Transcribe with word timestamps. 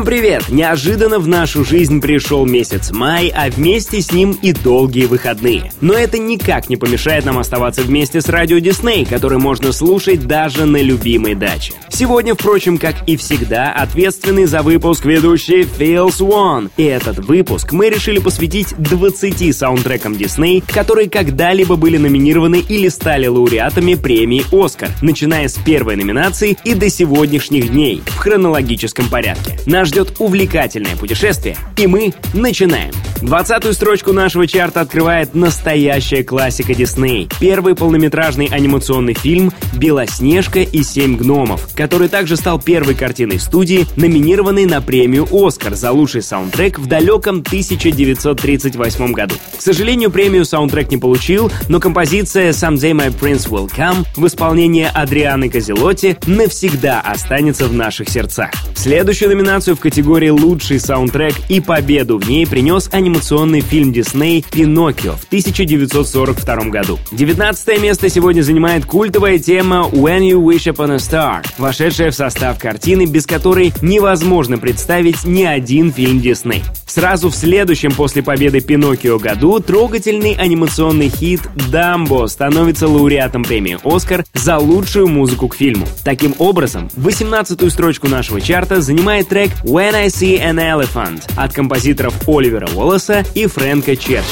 20. 0.00 0.02
Всем 0.02 0.06
привет! 0.06 0.48
Неожиданно 0.48 1.18
в 1.18 1.28
нашу 1.28 1.62
жизнь 1.62 2.00
пришел 2.00 2.46
месяц 2.46 2.90
май, 2.90 3.30
а 3.36 3.50
вместе 3.50 4.00
с 4.00 4.12
ним 4.12 4.32
и 4.40 4.52
долгие 4.52 5.04
выходные. 5.04 5.72
Но 5.82 5.92
это 5.92 6.16
никак 6.16 6.70
не 6.70 6.76
помешает 6.76 7.26
нам 7.26 7.38
оставаться 7.38 7.82
вместе 7.82 8.22
с 8.22 8.28
радио 8.30 8.58
Дисней, 8.60 9.04
который 9.04 9.36
можно 9.36 9.72
слушать 9.72 10.26
даже 10.26 10.64
на 10.64 10.80
любимой 10.80 11.34
даче. 11.34 11.74
Сегодня, 11.90 12.34
впрочем, 12.34 12.78
как 12.78 12.94
и 13.06 13.18
всегда, 13.18 13.72
ответственный 13.72 14.46
за 14.46 14.62
выпуск 14.62 15.04
ведущий 15.04 15.64
Фил 15.64 16.10
Свон. 16.10 16.70
И 16.78 16.84
этот 16.84 17.18
выпуск 17.18 17.72
мы 17.72 17.90
решили 17.90 18.20
посвятить 18.20 18.74
20 18.78 19.54
саундтрекам 19.54 20.16
Дисней, 20.16 20.62
которые 20.66 21.10
когда-либо 21.10 21.76
были 21.76 21.98
номинированы 21.98 22.64
или 22.66 22.88
стали 22.88 23.26
лауреатами 23.26 23.96
премии 23.96 24.44
«Оскар», 24.50 24.88
начиная 25.02 25.48
с 25.48 25.58
первой 25.58 25.96
номинации 25.96 26.56
и 26.64 26.72
до 26.72 26.88
сегодняшних 26.88 27.70
дней 27.70 28.02
в 28.06 28.16
хронологическом 28.16 29.10
порядке. 29.10 29.58
Нас 29.66 29.89
ждет 29.90 30.14
увлекательное 30.20 30.96
путешествие, 30.96 31.56
и 31.76 31.86
мы 31.86 32.14
начинаем. 32.32 32.92
Двадцатую 33.22 33.74
строчку 33.74 34.12
нашего 34.12 34.46
чарта 34.46 34.80
открывает 34.80 35.34
настоящая 35.34 36.22
классика 36.22 36.74
Дисней. 36.74 37.28
Первый 37.40 37.74
полнометражный 37.74 38.46
анимационный 38.46 39.14
фильм 39.14 39.52
«Белоснежка 39.74 40.60
и 40.60 40.82
семь 40.84 41.16
гномов», 41.16 41.68
который 41.74 42.08
также 42.08 42.36
стал 42.36 42.60
первой 42.60 42.94
картиной 42.94 43.40
студии, 43.40 43.86
номинированной 43.96 44.64
на 44.64 44.80
премию 44.80 45.26
«Оскар» 45.30 45.74
за 45.74 45.90
лучший 45.90 46.22
саундтрек 46.22 46.78
в 46.78 46.86
далеком 46.86 47.40
1938 47.40 49.12
году. 49.12 49.34
К 49.58 49.60
сожалению, 49.60 50.10
премию 50.10 50.44
саундтрек 50.44 50.90
не 50.90 50.98
получил, 50.98 51.50
но 51.68 51.80
композиция 51.80 52.52
«Someday 52.52 52.92
My 52.92 53.08
Prince 53.08 53.50
Will 53.50 53.68
Come» 53.68 54.06
в 54.16 54.24
исполнении 54.26 54.88
Адрианы 54.92 55.50
Козелотти 55.50 56.16
навсегда 56.26 57.00
останется 57.00 57.66
в 57.66 57.74
наших 57.74 58.08
сердцах. 58.08 58.50
Следующую 58.74 59.30
номинацию 59.30 59.69
номинацию 59.70 59.76
в 59.76 59.80
категории 59.80 60.28
«Лучший 60.30 60.80
саундтрек» 60.80 61.34
и 61.48 61.60
победу 61.60 62.18
в 62.18 62.28
ней 62.28 62.46
принес 62.46 62.88
анимационный 62.92 63.60
фильм 63.60 63.92
Дисней 63.92 64.44
«Пиноккио» 64.50 65.12
в 65.12 65.24
1942 65.24 66.56
году. 66.70 66.98
19 67.12 67.80
место 67.80 68.08
сегодня 68.08 68.42
занимает 68.42 68.84
культовая 68.84 69.38
тема 69.38 69.88
«When 69.92 70.20
You 70.20 70.42
Wish 70.42 70.72
Upon 70.72 70.92
a 70.92 70.96
Star», 70.96 71.46
вошедшая 71.58 72.10
в 72.10 72.14
состав 72.14 72.58
картины, 72.58 73.06
без 73.06 73.26
которой 73.26 73.72
невозможно 73.82 74.58
представить 74.58 75.24
ни 75.24 75.44
один 75.44 75.92
фильм 75.92 76.20
Дисней. 76.20 76.62
Сразу 76.86 77.30
в 77.30 77.36
следующем 77.36 77.92
после 77.92 78.22
победы 78.22 78.60
Пиноккио 78.60 79.18
году 79.18 79.60
трогательный 79.60 80.34
анимационный 80.34 81.08
хит 81.08 81.40
«Дамбо» 81.70 82.26
становится 82.26 82.88
лауреатом 82.88 83.44
премии 83.44 83.78
«Оскар» 83.84 84.24
за 84.34 84.58
лучшую 84.58 85.06
музыку 85.06 85.48
к 85.48 85.54
фильму. 85.54 85.86
Таким 86.04 86.34
образом, 86.38 86.90
18-ю 86.96 87.70
строчку 87.70 88.08
нашего 88.08 88.40
чарта 88.40 88.80
занимает 88.80 89.28
трек 89.28 89.50
«When 89.59 89.95
I 89.95 90.07
See 90.07 90.39
an 90.39 90.59
Elephant» 90.59 91.27
от 91.35 91.53
композиторов 91.53 92.13
Оливера 92.25 92.67
Уоллеса 92.73 93.25
и 93.35 93.47
Фрэнка 93.47 93.97
Черчилля. 93.97 94.23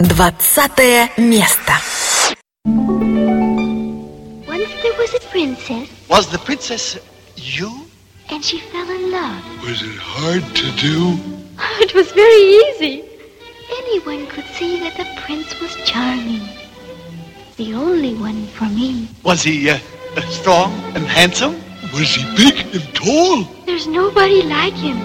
Двадцатое 0.00 1.10
место. 1.16 1.72
Once 4.48 4.68
there 4.82 4.96
was 4.98 5.14
a 5.14 5.20
princess. 5.30 5.88
Was 6.08 6.26
the 6.26 6.38
princess 6.38 6.98
you? 7.36 7.70
And 8.30 8.42
she 8.44 8.58
fell 8.58 8.90
in 8.90 9.12
love. 9.12 9.40
Was 9.62 9.80
it 9.82 9.96
hard 9.96 10.42
to 10.56 10.72
do? 10.72 11.16
It 11.80 11.94
was 11.94 12.10
very 12.10 12.42
easy. 12.66 13.04
Anyone 13.78 14.26
could 14.26 14.46
see 14.58 14.80
that 14.80 14.96
the 14.96 15.06
prince 15.24 15.54
was 15.60 15.72
charming. 15.86 16.42
The 17.58 17.74
only 17.74 18.14
one 18.14 18.46
for 18.48 18.64
me. 18.64 19.06
Was 19.22 19.44
he 19.44 19.70
uh, 19.70 19.78
strong 20.30 20.72
and 20.96 21.06
handsome? 21.06 21.54
Was 21.93 22.15
he 22.15 22.23
big 22.35 22.57
and 22.75 22.95
tall? 22.95 23.43
There's 23.65 23.87
nobody 23.87 24.41
like 24.43 24.73
him. 24.73 24.97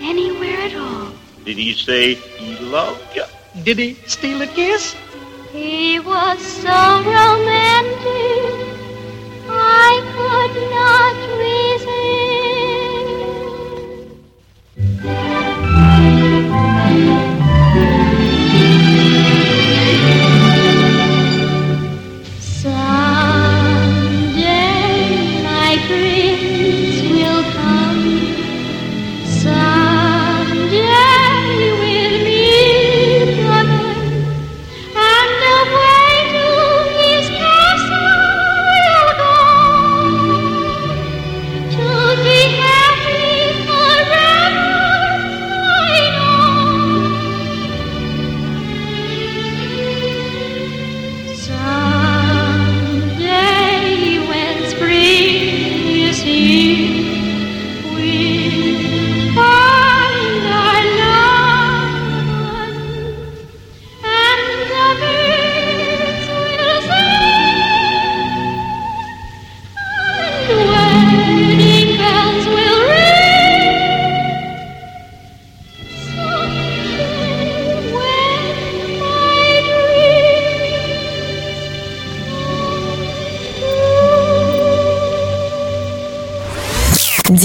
Anywhere 0.00 0.58
at 0.60 0.74
all. 0.76 1.12
Did 1.44 1.58
he 1.58 1.72
say 1.74 2.14
he 2.14 2.56
loved 2.64 3.16
you? 3.16 3.24
Did 3.62 3.78
he 3.78 3.94
steal 4.06 4.40
a 4.42 4.46
kiss? 4.46 4.94
He 5.52 5.98
was 6.00 6.40
so 6.40 7.02
romantic. 7.04 8.52
I 9.48 9.92
could 10.16 10.54
not 10.70 11.31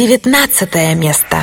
девятнадцатое 0.08 0.96
место. 0.96 1.36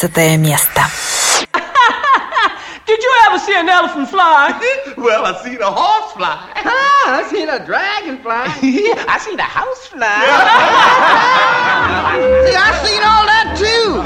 15 0.00 0.38
место. 0.38 0.80
Did 2.86 3.02
you 3.02 3.12
ever 3.26 3.38
see 3.38 3.54
an 3.54 3.68
elephant 3.68 4.08
fly? 4.08 4.58
well, 4.96 5.26
I 5.26 5.44
seen 5.44 5.60
a 5.60 5.70
horse 5.70 6.12
fly. 6.12 6.40
I 6.56 7.28
seen 7.30 7.50
a 7.50 7.64
dragon 7.66 8.16
fly. 8.22 8.46
I 9.06 9.18
seen 9.20 9.38
a 9.38 9.42
house 9.42 9.88
fly. 9.88 10.24
see, 12.46 12.56
I 12.56 12.70
seen 12.82 13.02
all 13.04 13.26
that 13.28 13.54
too. 13.58 14.00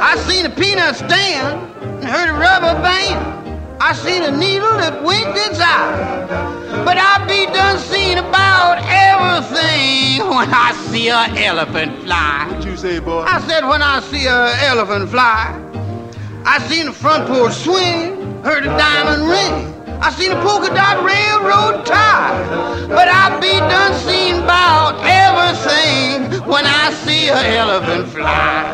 I 0.00 0.14
seen 0.28 0.46
a 0.46 0.50
peanut 0.50 0.94
stand 0.94 1.58
and 1.82 2.04
heard 2.04 2.30
a 2.30 2.34
rubber 2.34 2.80
band. 2.80 3.82
I 3.82 3.94
seen 3.94 4.22
a 4.22 4.30
needle 4.30 4.70
that 4.78 5.02
winked 5.02 5.36
its 5.36 5.58
eye. 5.60 6.61
But 6.84 6.98
I 6.98 7.24
be 7.28 7.46
done 7.52 7.78
seen 7.78 8.18
about 8.18 8.78
everything 8.82 10.28
when 10.28 10.48
I 10.52 10.72
see 10.90 11.08
a 11.08 11.26
elephant 11.46 12.02
fly. 12.04 12.48
What 12.50 12.64
you 12.64 12.76
say, 12.76 12.98
boy? 12.98 13.22
I 13.22 13.40
said 13.46 13.64
when 13.66 13.82
I 13.82 14.00
see 14.00 14.26
a 14.26 14.54
elephant 14.66 15.08
fly. 15.08 15.58
I 16.44 16.58
seen 16.68 16.86
the 16.86 16.92
front 16.92 17.28
porch 17.28 17.52
swing, 17.52 18.42
heard 18.42 18.64
a 18.64 18.76
diamond 18.76 19.28
ring. 19.28 19.72
I 20.02 20.10
seen 20.10 20.32
a 20.32 20.42
polka 20.42 20.74
dot 20.74 21.04
railroad 21.04 21.86
tie. 21.86 22.88
But 22.88 23.08
I 23.08 23.38
be 23.40 23.52
done 23.70 23.94
seen 24.02 24.42
about 24.42 24.98
everything 25.06 26.42
when 26.50 26.66
I 26.66 26.90
see 27.04 27.28
a 27.28 27.40
elephant 27.58 28.08
fly. 28.08 28.72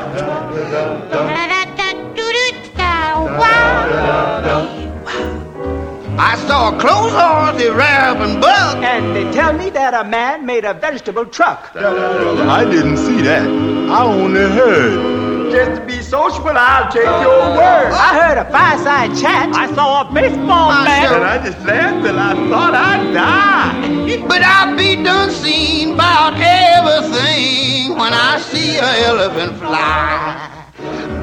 I 6.20 6.36
saw 6.48 6.74
a 6.74 6.80
clothes 6.80 7.12
horse, 7.12 7.62
a 7.62 7.70
raven 7.72 8.40
buck. 8.40 8.82
And 8.82 9.14
they 9.14 9.30
tell 9.32 9.52
me 9.52 9.70
that 9.70 9.94
a 9.94 10.02
man 10.08 10.44
made 10.44 10.64
a 10.64 10.74
vegetable 10.74 11.24
truck. 11.26 11.70
I 11.76 12.64
didn't 12.64 12.96
see 12.96 13.22
that. 13.22 13.46
I 13.46 14.04
only 14.04 14.40
heard. 14.40 15.52
Just 15.52 15.80
to 15.80 15.86
be 15.86 16.02
sociable, 16.02 16.50
I'll 16.54 16.90
take 16.92 17.04
your 17.04 17.56
word. 17.56 17.92
I 17.94 18.20
heard 18.20 18.36
a 18.36 18.44
fireside 18.50 19.16
chat. 19.16 19.54
I 19.54 19.72
saw 19.74 20.08
a 20.08 20.12
baseball 20.12 20.70
I 20.70 20.84
bat. 20.84 21.12
And 21.12 21.24
I 21.24 21.38
just 21.44 21.58
laughed 21.64 22.04
till 22.04 22.18
I 22.18 22.34
thought 22.50 22.74
I'd 22.74 23.14
die. 23.14 24.26
But 24.26 24.42
I'll 24.42 24.76
be 24.76 25.02
done 25.02 25.30
seen 25.30 25.94
about 25.94 26.34
everything 26.36 27.96
when 27.96 28.12
I 28.12 28.40
see 28.40 28.76
a 28.76 29.06
elephant 29.06 29.56
fly. 29.58 30.66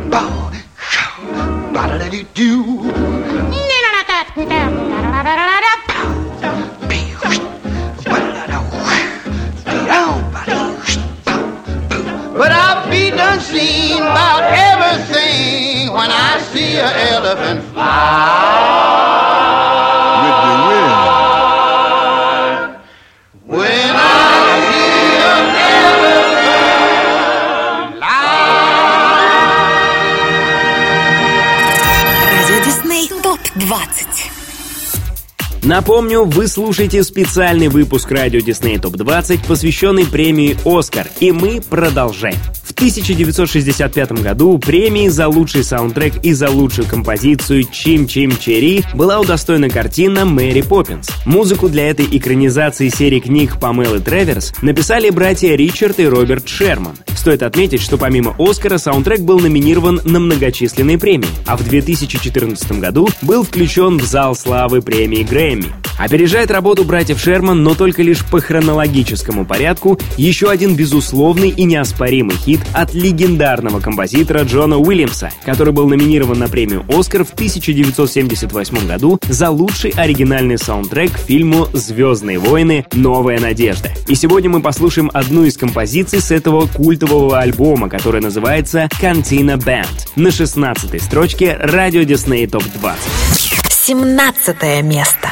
Bow, 0.10 0.52
show, 0.80 1.22
ba-da-da-doo-doo. 1.74 3.45
But 12.41 12.53
I 12.53 12.89
be 12.91 13.11
done 13.11 13.39
seen 13.41 14.01
about 14.01 14.43
everything 14.43 15.93
when 15.93 16.11
I 16.11 16.39
see 16.51 16.77
a 16.77 16.91
elephant 17.13 17.63
fly. 17.71 18.81
With 20.25 20.39
the 20.47 20.55
wind. 20.67 20.97
When 23.59 23.95
I 23.95 24.09
see 24.71 25.21
an 25.31 25.45
elephant 25.85 26.33
fly. 27.99 28.25
Радио 32.33 32.59
Дисней 32.65 33.07
ТОП-20. 33.23 34.14
Напомню, 35.66 36.26
вы 36.26 36.48
слушаете 36.48 37.04
специальный 37.04 37.70
выпуск 37.70 38.12
радио 38.12 38.40
Disney 38.40 38.80
Топ 38.80 38.98
20, 38.98 39.48
посвященный 39.48 40.06
премии 40.06 40.56
«Оскар», 40.64 41.08
и 41.20 41.32
мы 41.32 41.60
продолжаем. 41.60 42.38
В 42.64 42.72
1965 42.72 44.12
году 44.22 44.60
премии 44.60 45.08
за 45.08 45.28
лучший 45.28 45.64
саундтрек 45.64 46.24
и 46.24 46.34
за 46.34 46.52
лучшую 46.52 46.88
композицию 46.88 47.64
«Чим-Чим 47.64 48.38
Черри» 48.38 48.84
была 48.94 49.20
удостоена 49.20 49.70
картина 49.70 50.26
«Мэри 50.26 50.62
Поппинс». 50.62 51.10
Музыку 51.26 51.68
для 51.68 51.90
этой 51.90 52.06
экранизации 52.12 52.90
серии 52.90 53.20
книг 53.20 53.60
Памелы 53.60 54.02
Треверс 54.02 54.54
написали 54.62 55.10
братья 55.10 55.56
Ричард 55.56 56.00
и 56.00 56.06
Роберт 56.06 56.48
Шерман. 56.48 56.96
Стоит 57.16 57.42
отметить, 57.42 57.82
что 57.82 57.98
помимо 57.98 58.36
«Оскара» 58.38 58.78
саундтрек 58.78 59.22
был 59.22 59.40
номинирован 59.40 60.02
на 60.04 60.20
многочисленные 60.20 61.00
премии, 61.00 61.30
а 61.48 61.58
в 61.58 61.68
2014 61.68 62.74
году 62.74 63.08
был 63.24 63.44
включен 63.44 63.98
в 63.98 64.04
зал 64.04 64.36
славы 64.36 64.84
премии 64.84 65.24
Грэмми. 65.24 65.55
Эмми. 65.56 65.86
Опережает 65.98 66.52
работу 66.52 66.84
братьев 66.84 67.20
Шерман, 67.20 67.64
но 67.64 67.74
только 67.74 68.04
лишь 68.04 68.26
по 68.26 68.42
хронологическому 68.42 69.46
порядку, 69.46 69.98
еще 70.18 70.50
один 70.50 70.76
безусловный 70.76 71.50
и 71.50 71.64
неоспоримый 71.64 72.36
хит 72.36 72.60
от 72.74 72.94
легендарного 72.94 73.80
композитора 73.80 74.44
Джона 74.44 74.78
Уильямса, 74.78 75.32
который 75.46 75.74
был 75.74 75.88
номинирован 75.88 76.38
на 76.38 76.50
премию 76.50 76.84
«Оскар» 76.90 77.24
в 77.24 77.32
1978 77.34 78.88
году 78.88 79.20
за 79.24 79.50
лучший 79.50 79.92
оригинальный 79.92 80.58
саундтрек 80.58 81.14
к 81.14 81.18
фильму 81.18 81.68
«Звездные 81.72 82.40
войны. 82.40 82.86
Новая 82.92 83.40
надежда». 83.40 83.92
И 84.08 84.16
сегодня 84.16 84.50
мы 84.50 84.62
послушаем 84.62 85.10
одну 85.14 85.46
из 85.46 85.58
композиций 85.58 86.20
с 86.20 86.32
этого 86.32 86.68
культового 86.68 87.40
альбома, 87.40 87.88
который 87.90 88.20
называется 88.20 88.90
«Cantina 89.02 89.58
Band» 89.58 90.10
на 90.18 90.32
16 90.32 91.02
строчке 91.02 91.56
«Радио 91.58 92.04
Дисней 92.04 92.46
ТОП-20». 92.48 93.65
17 93.88 94.82
место. 94.82 95.30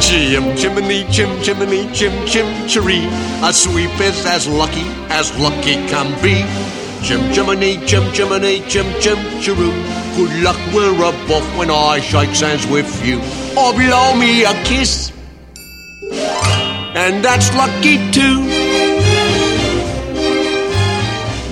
Jim, 0.00 0.44
Jiminy, 0.56 1.04
Jim, 1.10 1.28
Jiminy, 1.42 1.92
Jim, 1.92 2.12
Jim, 2.24 2.46
Cheree. 2.68 3.08
A 3.42 3.52
sweep 3.52 3.90
is 3.98 4.24
as 4.26 4.46
lucky 4.46 4.86
as 5.10 5.36
lucky 5.40 5.74
can 5.88 6.14
be. 6.22 6.44
Jim, 7.02 7.20
Jiminy, 7.32 7.84
Jim, 7.84 8.04
Jiminy, 8.12 8.60
Jim, 8.68 8.86
Jim, 9.00 9.18
Cheroo. 9.42 9.74
Good 10.14 10.44
luck, 10.44 10.60
we're 10.72 10.94
off 11.02 11.58
when 11.58 11.68
I 11.68 11.98
shake 11.98 12.30
hands 12.36 12.64
with 12.68 13.04
you. 13.04 13.18
Or 13.58 13.72
blow 13.72 14.14
me 14.14 14.44
a 14.44 14.54
kiss. 14.62 15.10
And 16.94 17.24
that's 17.24 17.52
lucky 17.56 18.08
too. 18.12 18.67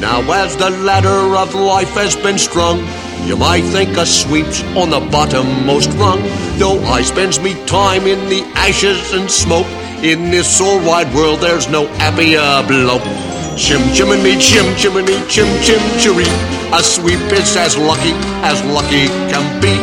Now, 0.01 0.21
as 0.31 0.57
the 0.57 0.69
ladder 0.69 1.37
of 1.37 1.55
life 1.55 1.95
has 1.95 2.17
been 2.17 2.37
strung, 2.37 2.81
you 3.27 3.35
might 3.35 3.63
think 3.63 3.97
a 3.97 4.05
sweep's 4.05 4.63
on 4.77 4.91
the 4.91 5.01
bottommost 5.01 5.89
rung. 5.99 6.21
Though 6.59 6.79
I 6.85 7.01
spends 7.01 7.41
me 7.41 7.55
time 7.65 8.07
in 8.07 8.29
the 8.29 8.43
ashes 8.55 9.15
and 9.15 9.31
smoke, 9.31 9.67
in 10.05 10.31
this 10.31 10.61
all 10.61 10.79
wide 10.85 11.13
world 11.15 11.41
there's 11.41 11.69
no 11.69 11.87
happier 11.97 12.63
bloke. 12.69 13.03
Chim 13.57 13.81
chimney, 13.95 14.37
chim 14.37 14.69
chimney, 14.77 15.17
chim 15.33 15.49
chim 15.65 15.81
chiree. 15.97 16.29
A 16.77 16.83
sweep 16.83 17.33
is 17.33 17.57
as 17.57 17.79
lucky 17.79 18.13
as 18.45 18.63
lucky 18.65 19.09
can 19.33 19.47
be. 19.65 19.81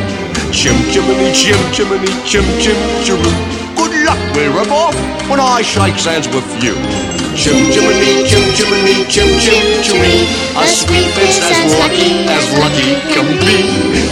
Chim 0.53 0.77
chimney, 0.93 1.33
chim 1.33 1.57
chimney, 1.73 2.13
chim 2.29 2.45
chim 2.61 2.77
chiroo. 3.01 3.33
Good 3.75 4.05
luck, 4.05 4.21
we're 4.35 4.53
off 4.69 4.95
when 5.27 5.39
I 5.39 5.63
shake 5.63 5.97
hands 6.05 6.27
with 6.27 6.45
you. 6.63 7.12
Chim 7.35 7.57
chimney, 7.73 8.23
chim 8.29 8.45
chimney, 8.53 9.05
chim 9.09 9.27
chim 9.41 9.65
chiree. 9.81 10.21
A 10.55 10.67
sweep 10.67 11.17
is 11.17 11.41
as 11.41 11.73
lucky 11.81 12.13
as 12.29 12.45
lucky 12.61 12.93
can 13.11 13.25
be. 13.41 13.57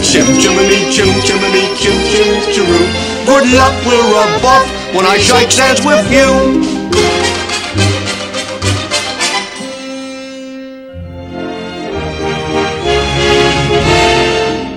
Chim 0.02 0.26
chimney, 0.42 0.90
chim 0.90 1.06
chimney, 1.22 1.64
chim 1.78 1.96
chim 2.10 2.28
chiroo. 2.52 2.86
Good 3.24 3.46
luck, 3.54 3.74
we're 3.86 4.16
off 4.18 4.66
when 4.94 5.06
I 5.06 5.18
shake 5.18 5.52
hands 5.52 5.80
with 5.86 6.10
you. 6.10 6.82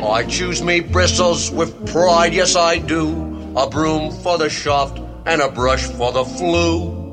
I 0.08 0.24
choose 0.24 0.62
me 0.62 0.80
bristles 0.82 1.50
with 1.52 1.92
pride, 1.92 2.34
yes 2.34 2.56
I 2.56 2.78
do. 2.78 3.10
A 3.58 3.68
broom 3.70 4.12
for 4.12 4.38
the 4.38 4.50
shaft 4.50 5.00
and 5.26 5.42
a 5.42 5.50
brush 5.50 5.86
for 5.86 6.12
the 6.12 6.24
flue. 6.24 7.05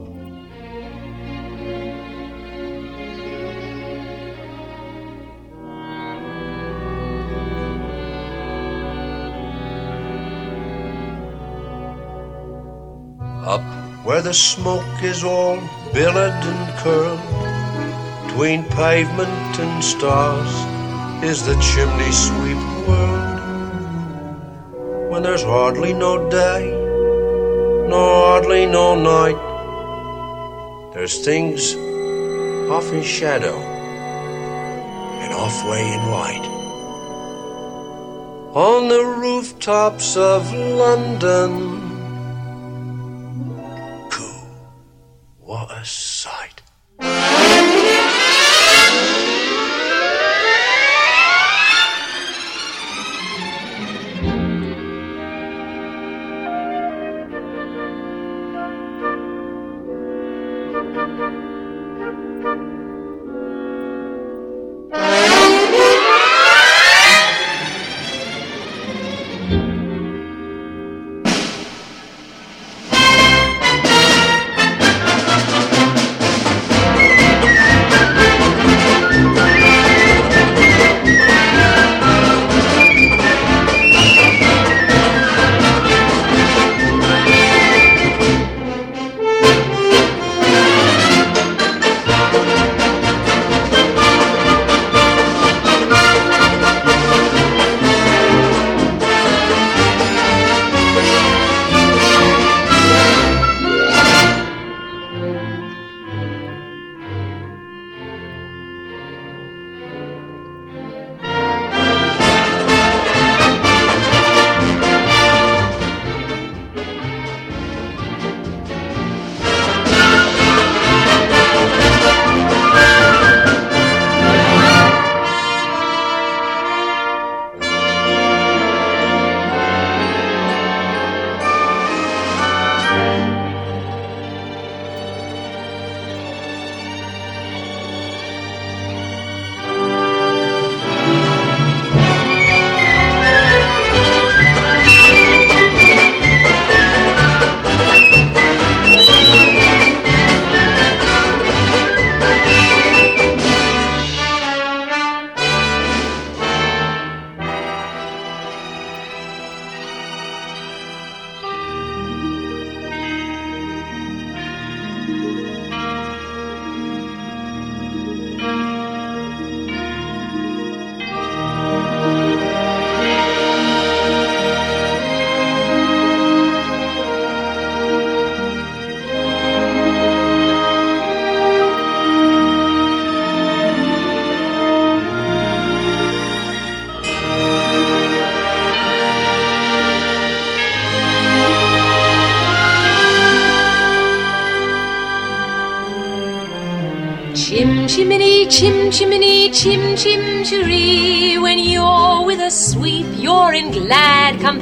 Where 14.05 14.21
the 14.21 14.35
smoke 14.35 15.03
is 15.03 15.23
all 15.23 15.57
billowed 15.93 16.45
and 16.53 16.79
curled, 16.79 17.21
between 18.27 18.65
pavement 18.65 19.59
and 19.61 19.85
stars 19.85 20.51
is 21.23 21.47
the 21.47 21.55
chimney 21.61 22.11
sweep 22.11 22.59
world. 22.89 23.39
When 25.11 25.23
there's 25.23 25.45
hardly 25.45 25.93
no 25.93 26.29
day, 26.31 26.71
nor 27.89 28.27
hardly 28.27 28.67
no 28.67 28.97
night, 28.97 29.39
there's 30.95 31.25
things 31.25 31.77
off 32.71 32.93
in 32.93 33.03
shadow 33.03 33.57
and 35.23 35.33
off 35.33 35.65
way 35.71 35.93
in 35.93 36.11
light. 36.11 36.47
On 38.55 38.89
the 38.89 39.05
rooftops 39.05 40.17
of 40.17 40.53
London, 40.53 41.92
what 45.53 45.71
a 45.71 45.85
sight. 45.85 46.63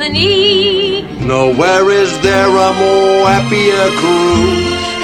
company. 0.10 1.04
Nowhere 1.34 1.88
is 2.04 2.12
there 2.26 2.54
a 2.68 2.70
more 2.82 3.22
happier 3.34 3.88
crew 4.00 4.46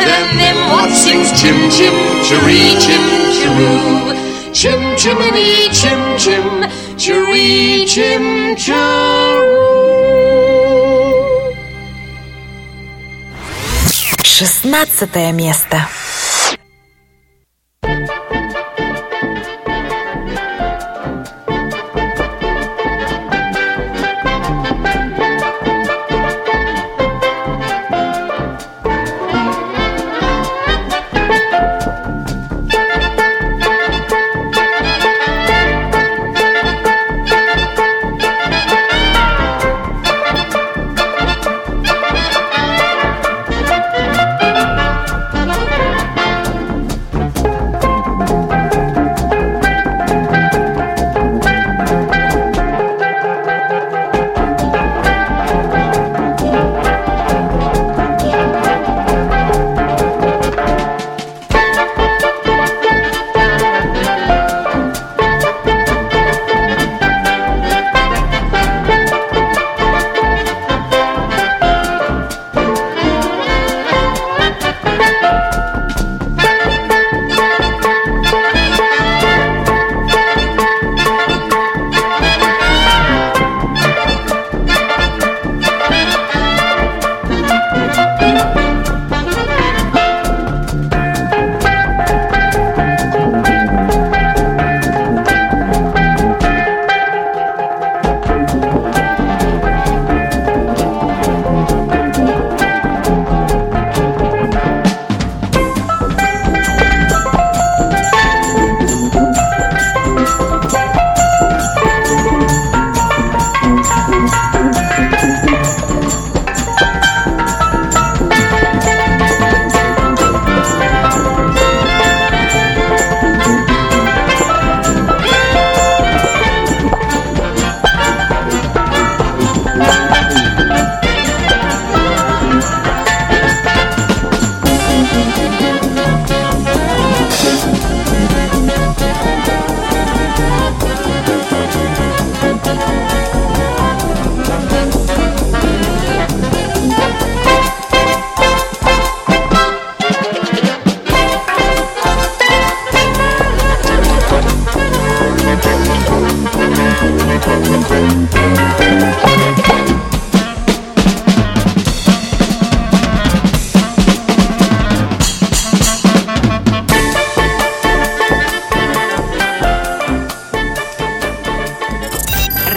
than 0.10 0.28
them 0.42 0.58
what 0.72 0.90
sings 1.04 1.30
chim 1.40 1.60
chim 1.78 1.96
chiree, 2.28 2.70
chim 2.86 3.06
chiroo. 3.38 3.92
Chim 4.60 4.82
chimney, 5.02 5.70
chim 5.80 6.02
chim 6.24 6.48
chiree, 6.98 7.86
chim 7.94 8.24
chiroo. 8.64 9.62
Шестнадцатое 14.24 15.32
место. 15.32 15.78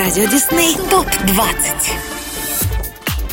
Радио 0.09 0.25
Дисней. 0.25 0.75
ТОП-20 0.89 2.08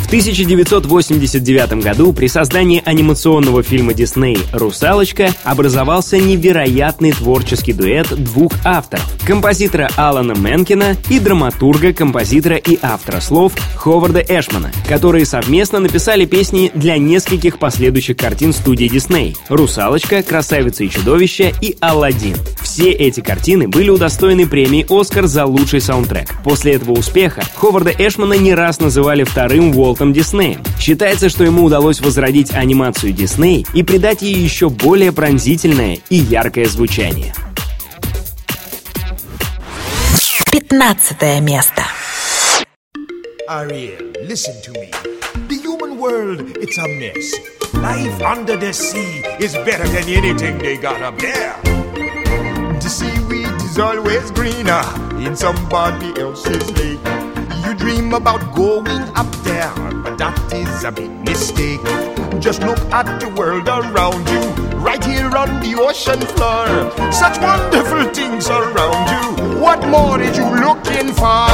в 0.07 0.09
1989 0.09 1.83
году 1.83 2.13
при 2.13 2.29
создании 2.29 2.81
анимационного 2.85 3.65
фильма 3.65 3.93
Дисней 3.93 4.39
«Русалочка» 4.53 5.35
образовался 5.43 6.19
невероятный 6.19 7.11
творческий 7.11 7.73
дуэт 7.73 8.15
двух 8.15 8.53
авторов— 8.65 9.05
композитора 9.27 9.91
Алана 9.97 10.35
Менкина 10.35 10.97
и 11.11 11.19
драматурга, 11.19 11.93
композитора 11.93 12.55
и 12.55 12.79
автора 12.83 13.21
слов 13.21 13.53
Ховарда 13.75 14.21
Эшмана, 14.21 14.71
которые 14.89 15.27
совместно 15.27 15.81
написали 15.81 16.25
песни 16.25 16.71
для 16.73 16.99
нескольких 16.99 17.59
последующих 17.59 18.17
картин 18.17 18.53
студии 18.53 18.87
Дисней 18.87 19.37
«Русалочка», 19.49 20.23
«Красавица 20.23 20.85
и 20.85 20.89
чудовище» 20.89 21.53
и 21.61 21.77
«Алладин». 21.81 22.37
Все 22.63 22.93
эти 22.93 23.21
картины 23.21 23.67
были 23.67 23.91
удостоены 23.91 24.47
премии 24.47 24.87
«Оскар» 24.89 25.27
за 25.27 25.47
лучший 25.47 25.81
саундтрек. 25.81 26.29
После 26.45 26.75
этого 26.75 26.93
успеха 26.93 27.43
Ховарда 27.57 27.91
Эшмана 27.91 28.35
не 28.35 28.55
раз 28.55 28.79
называли 28.79 29.25
вторым 29.25 29.77
Уолт 29.77 29.96
Уолтом 29.97 30.13
Диснеем. 30.13 30.63
Считается, 30.79 31.31
что 31.31 31.43
ему 31.43 31.65
удалось 31.65 32.01
возродить 32.01 32.53
анимацию 32.53 33.15
Дисней 33.15 33.67
и 33.73 33.83
придать 33.83 34.21
ей 34.21 34.35
еще 34.35 34.69
более 34.69 35.11
пронзительное 35.11 36.01
и 36.11 36.17
яркое 36.17 36.67
звучание. 36.67 37.33
15 40.53 41.41
место. 41.41 41.83
Ariel, 43.49 44.13
listen 44.29 44.55
to 44.63 44.73
me. 44.73 44.91
The 45.49 45.57
human 45.63 45.99
world, 45.99 46.41
it's 46.59 46.77
a 46.77 46.89
mess. 46.89 47.33
Life 47.73 48.21
under 48.21 48.59
the 48.59 48.73
sea 48.73 49.23
is 49.39 49.55
better 49.65 49.87
than 49.89 50.09
anything 50.09 50.59
they 50.59 50.77
got 50.77 51.01
up 51.01 51.17
there. 51.19 51.55
The 52.83 52.89
seaweed 52.89 53.63
is 53.63 53.79
always 53.79 54.31
greener 54.33 54.83
in 55.25 55.35
somebody 55.37 56.21
else's 56.21 56.71
lake. 56.77 57.16
Dream 57.97 58.13
about 58.13 58.55
going 58.55 59.01
up 59.17 59.31
there, 59.37 59.73
but 60.05 60.19
that 60.19 60.37
is 60.53 60.85
a 60.85 60.93
big 60.93 61.11
mistake. 61.25 61.81
Just 62.43 62.61
look 62.61 62.79
at 62.93 63.09
the 63.21 63.29
world 63.31 63.67
around 63.69 64.29
you, 64.29 64.45
right 64.85 65.03
here 65.03 65.33
on 65.35 65.49
the 65.65 65.73
ocean 65.81 66.21
floor. 66.37 66.69
Such 67.11 67.41
wonderful 67.41 68.05
things 68.13 68.51
around 68.51 69.01
you. 69.17 69.61
What 69.63 69.81
more 69.89 70.21
are 70.21 70.35
you 70.37 70.45
looking 70.61 71.09
for? 71.17 71.49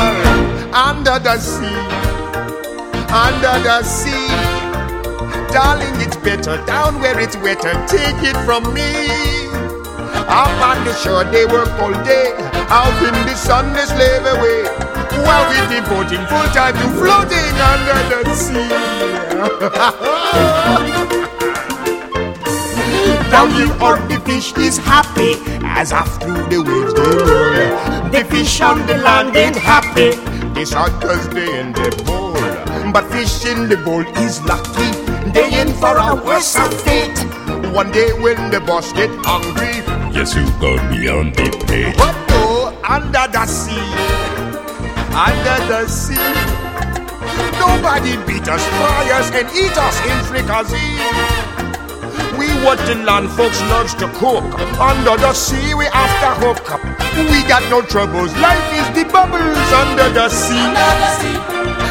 Under 0.75 1.23
the 1.23 1.39
sea, 1.39 1.79
under 3.07 3.57
the 3.63 3.85
sea. 3.85 4.27
Darling, 5.55 5.95
it's 6.03 6.17
better 6.17 6.59
down 6.67 6.99
where 7.01 7.21
it's 7.21 7.37
wetter. 7.37 7.73
Take 7.87 8.19
it 8.27 8.37
from 8.43 8.67
me. 8.75 8.91
Up 10.27 10.51
on 10.59 10.85
the 10.85 10.93
shore, 10.95 11.23
they 11.23 11.47
work 11.47 11.71
all 11.79 11.95
day. 12.03 12.35
Out 12.67 12.99
in 13.07 13.15
the 13.31 13.37
sun, 13.37 13.73
they 13.75 13.87
slave 13.87 14.27
away 14.27 14.92
while 15.25 15.45
we're 15.49 15.69
devoting 15.69 16.25
full 16.27 16.49
time 16.57 16.75
to 16.75 16.89
floating 16.99 17.57
under 17.71 18.25
the 18.25 18.35
sea. 18.35 18.69
Down 23.31 23.51
here 23.53 23.73
on 23.83 24.09
the 24.09 24.21
fish 24.27 24.53
is 24.59 24.79
happy 24.79 25.35
as 25.65 25.93
after 25.93 26.33
the 26.49 26.63
waves 26.63 26.95
they 26.95 27.03
roll. 27.03 28.11
The 28.11 28.25
fish 28.31 28.61
on 28.61 28.87
the 28.87 28.99
land 28.99 29.35
ain't 29.37 29.57
happy. 29.57 30.11
They 30.55 30.67
shot 30.67 30.91
cause 31.01 31.29
they 31.31 31.61
in 31.61 31.73
the 31.73 31.91
bowl. 32.05 32.35
But 32.93 33.11
fish 33.11 33.47
in 33.47 33.69
the 33.69 33.79
bowl 33.79 34.05
is 34.19 34.43
lucky. 34.43 34.91
They 35.33 35.61
in 35.61 35.73
for 35.75 35.97
a 35.97 36.15
worse 36.15 36.57
fate. 36.85 37.19
One 37.73 37.91
day 37.91 38.13
when 38.21 38.51
the 38.51 38.61
boss 38.61 38.93
get 38.93 39.11
hungry, 39.25 39.81
yes 40.15 40.35
you 40.37 40.45
gonna 40.61 40.91
be 40.91 41.09
on 41.09 41.33
the 41.33 41.49
plate. 41.65 41.97
But 41.97 42.15
oh, 42.31 42.79
under 42.85 43.27
the 43.33 43.47
sea 43.47 44.22
under 45.15 45.59
the 45.69 45.87
sea. 45.89 46.17
Nobody 47.61 48.17
beat 48.27 48.49
us, 48.49 48.65
fry 48.81 49.11
us, 49.13 49.31
and 49.31 49.49
eat 49.55 49.77
us 49.77 49.97
in 50.09 50.19
fricassee. 50.25 51.53
We 52.39 52.49
what 52.65 52.79
the 52.87 52.97
land 53.05 53.31
folks 53.31 53.61
loves 53.69 53.95
to 53.97 54.09
cook. 54.19 54.45
Under 54.81 55.17
the 55.17 55.33
sea, 55.35 55.75
we 55.75 55.87
after 55.87 56.33
hook 56.41 56.71
up. 56.73 56.83
We 57.31 57.45
got 57.47 57.63
no 57.71 57.83
troubles. 57.83 58.35
Life 58.39 58.73
is 58.73 58.89
the 58.97 59.05
bubbles 59.13 59.71
under 59.73 60.09
the 60.11 60.29
sea. 60.29 60.59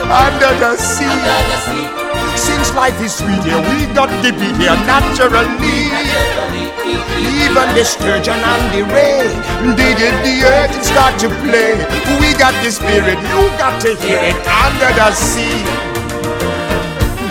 Under 0.10 0.51
the 0.57 0.75
sea. 0.77 1.05
Under 1.05 1.31
the 1.45 1.57
sea. 1.62 2.01
Since 2.36 2.73
life 2.73 2.99
is 3.01 3.13
sweet 3.13 3.43
here, 3.43 3.60
we 3.60 3.86
got 3.93 4.10
to 4.23 4.31
be 4.34 4.49
here 4.57 4.75
naturally. 4.89 6.70
Even 6.86 7.67
the 7.76 7.84
sturgeon 7.84 8.39
and 8.39 8.65
the 8.74 8.84
ray, 8.94 9.28
they 9.76 9.94
did 9.96 10.15
the 10.26 10.44
earth 10.46 10.74
and 10.74 10.86
start 10.86 11.20
to 11.20 11.30
play. 11.46 11.76
We 12.20 12.34
got 12.38 12.54
the 12.63 12.72
spirit, 12.72 13.20
you 13.30 13.41
got 13.58 13.82
to 13.82 13.96
hear 14.02 14.20
it 14.20 14.38
under 14.48 14.91
the 14.96 15.12
sea. 15.13 15.63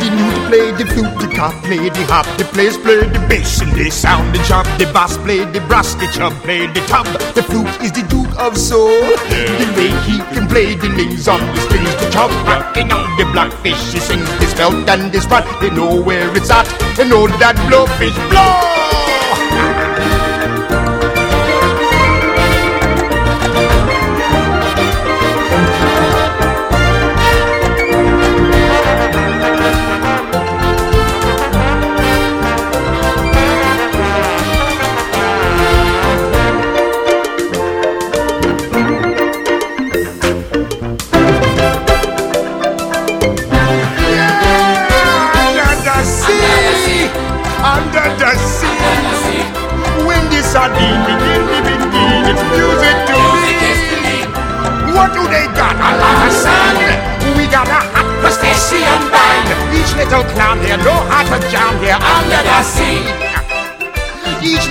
The 0.00 0.08
newt 0.16 0.38
play 0.48 0.70
the 0.72 0.86
flute, 0.92 1.18
the 1.20 1.28
cop 1.34 1.52
play 1.64 1.88
the 1.90 2.04
hop, 2.06 2.26
the 2.38 2.44
players 2.44 2.78
play 2.78 3.00
the 3.04 3.18
bass 3.28 3.60
and 3.60 3.72
they 3.72 3.90
sound 3.90 4.34
the 4.34 4.42
chop. 4.44 4.66
The 4.78 4.86
bass 4.92 5.16
play 5.18 5.44
the 5.44 5.60
brass, 5.68 5.94
the 5.94 6.06
chub 6.06 6.32
play 6.42 6.66
the 6.66 6.80
tub. 6.86 7.06
The 7.34 7.42
flute 7.42 7.68
is 7.82 7.92
the 7.92 8.02
duke 8.08 8.32
of 8.38 8.56
soul. 8.56 8.88
The 9.28 9.66
way 9.76 9.90
he 10.08 10.18
can 10.32 10.48
play 10.48 10.74
the 10.74 10.88
names 10.88 11.28
on 11.28 11.40
the 11.40 11.60
strings, 11.60 11.94
the 11.96 12.10
chub 12.10 12.30
rocking 12.46 12.90
on 12.92 13.16
the 13.18 13.24
blackfish. 13.32 13.92
He 13.92 14.00
sings 14.00 14.30
this 14.38 14.54
belt 14.54 14.88
and 14.88 15.12
this 15.12 15.24
spot. 15.24 15.44
They 15.60 15.70
know 15.70 16.00
where 16.00 16.34
it's 16.36 16.50
at. 16.50 16.66
They 16.96 17.08
know 17.08 17.26
that 17.26 17.56
blowfish 17.68 18.16
blow. 18.30 18.69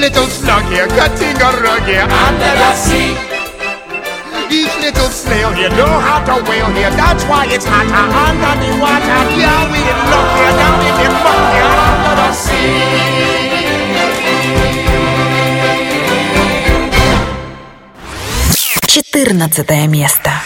тут 0.09 0.31
слоги, 0.31 0.81
категории 0.97 2.01
under 2.01 2.53
the 2.61 2.71
sea. 2.75 3.17
Each 4.51 4.75
little 4.81 5.09
snail 5.09 5.51
here 5.53 5.69
know 5.69 5.99
how 5.99 6.19
to 6.25 6.41
wail 6.49 6.67
here. 6.73 6.89
That's 6.91 7.23
why 7.25 7.45
it's 7.45 7.65
hotter 7.65 8.09
under 8.25 8.55
the 8.61 8.71
water. 8.81 9.21
Yeah, 9.37 9.71
we 9.71 9.77
in 9.77 9.99
luck 10.09 10.29
here, 10.37 10.53
down 10.57 10.79
in 10.87 10.95
the 10.97 11.09
muck 11.23 11.43
here 11.53 11.73
under 11.89 12.15
the 12.21 12.31
sea. 12.33 13.19
Четырнадцатое 18.87 19.87
место. 19.87 20.38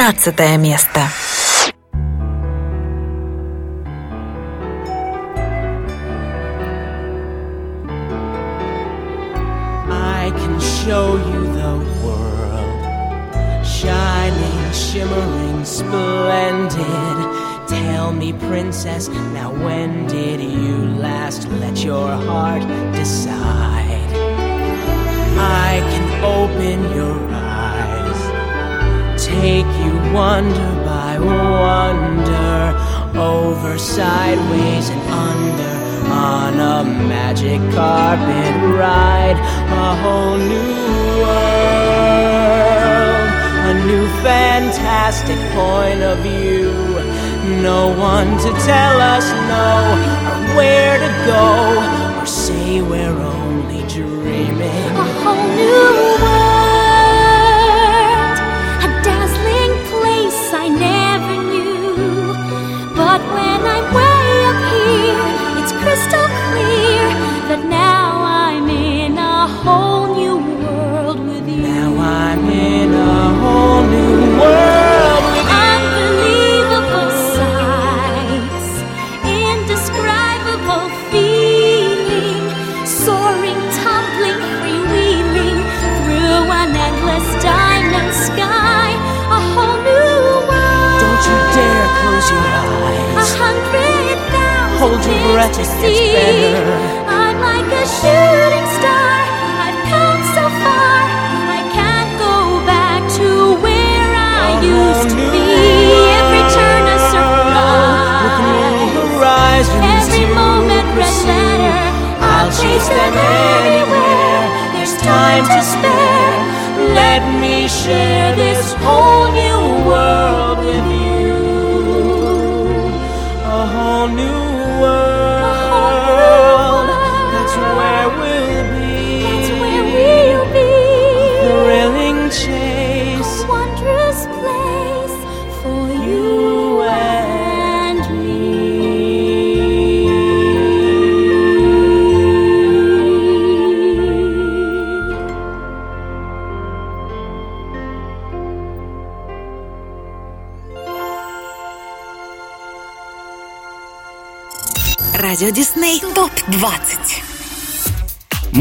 13 0.00 0.56
место. 0.56 1.10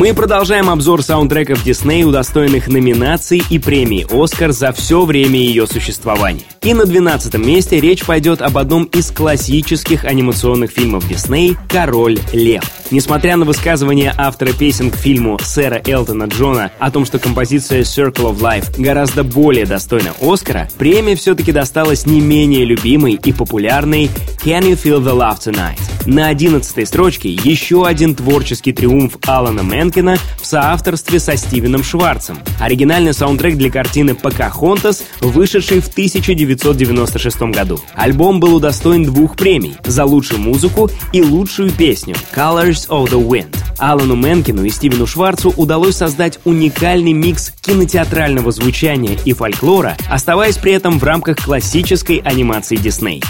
Мы 0.09 0.15
продолжаем 0.15 0.71
обзор 0.71 1.03
саундтреков 1.03 1.63
Дисней, 1.63 2.03
удостоенных 2.03 2.67
номинаций 2.67 3.43
и 3.47 3.59
премии 3.59 4.07
«Оскар» 4.11 4.51
за 4.51 4.71
все 4.71 5.05
время 5.05 5.39
ее 5.39 5.67
существования. 5.67 6.45
И 6.63 6.73
на 6.73 6.87
12 6.87 7.35
месте 7.35 7.79
речь 7.79 8.03
пойдет 8.03 8.41
об 8.41 8.57
одном 8.57 8.85
из 8.85 9.11
классических 9.11 10.05
анимационных 10.05 10.71
фильмов 10.71 11.07
Дисней 11.07 11.55
«Король 11.69 12.17
Лев». 12.33 12.78
Несмотря 12.91 13.37
на 13.37 13.45
высказывание 13.45 14.11
автора 14.17 14.51
песен 14.51 14.89
к 14.89 14.95
фильму 14.95 15.37
сэра 15.39 15.81
Элтона 15.85 16.23
Джона 16.23 16.71
о 16.79 16.89
том, 16.89 17.05
что 17.05 17.19
композиция 17.19 17.83
Circle 17.83 18.33
of 18.33 18.39
Life 18.39 18.81
гораздо 18.81 19.23
более 19.23 19.65
достойна 19.67 20.13
Оскара, 20.21 20.67
премия 20.77 21.15
все-таки 21.15 21.51
досталась 21.51 22.07
не 22.07 22.19
менее 22.19 22.65
любимой 22.65 23.13
и 23.13 23.31
популярной 23.31 24.09
Can 24.43 24.63
You 24.63 24.81
Feel 24.81 25.03
the 25.03 25.15
Love 25.15 25.39
Tonight? 25.39 25.79
На 26.05 26.29
11 26.29 26.87
строчке 26.87 27.29
еще 27.29 27.85
один 27.85 28.15
творческий 28.15 28.71
триумф 28.71 29.17
Алана 29.27 29.61
Менкина 29.61 30.17
в 30.41 30.45
соавторстве 30.45 31.19
со 31.19 31.37
Стивеном 31.37 31.83
Шварцем. 31.83 32.39
Оригинальный 32.59 33.13
саундтрек 33.13 33.57
для 33.57 33.69
картины 33.69 34.15
«Покахонтас», 34.15 35.03
вышедший 35.19 35.81
в 35.81 35.89
1996 35.89 37.41
году. 37.41 37.79
Альбом 37.93 38.39
был 38.39 38.55
удостоен 38.55 39.03
двух 39.03 39.35
премий 39.35 39.75
за 39.83 40.05
лучшую 40.05 40.39
музыку 40.39 40.89
и 41.11 41.21
лучшую 41.21 41.69
песню 41.71 42.15
«Colors 42.33 42.78
of 42.87 43.09
the 43.09 43.19
Wind». 43.19 43.55
Алану 43.77 44.15
Менкину 44.15 44.63
и 44.63 44.69
Стивену 44.69 45.07
Шварцу 45.07 45.53
удалось 45.55 45.95
создать 45.95 46.39
уникальный 46.45 47.13
микс 47.13 47.51
кинотеатрального 47.61 48.51
звучания 48.51 49.17
и 49.25 49.33
фольклора, 49.33 49.95
оставаясь 50.09 50.57
при 50.57 50.73
этом 50.73 50.99
в 50.99 51.03
рамках 51.03 51.37
классической 51.37 52.17
анимации 52.17 52.75
Дисней. 52.75 53.23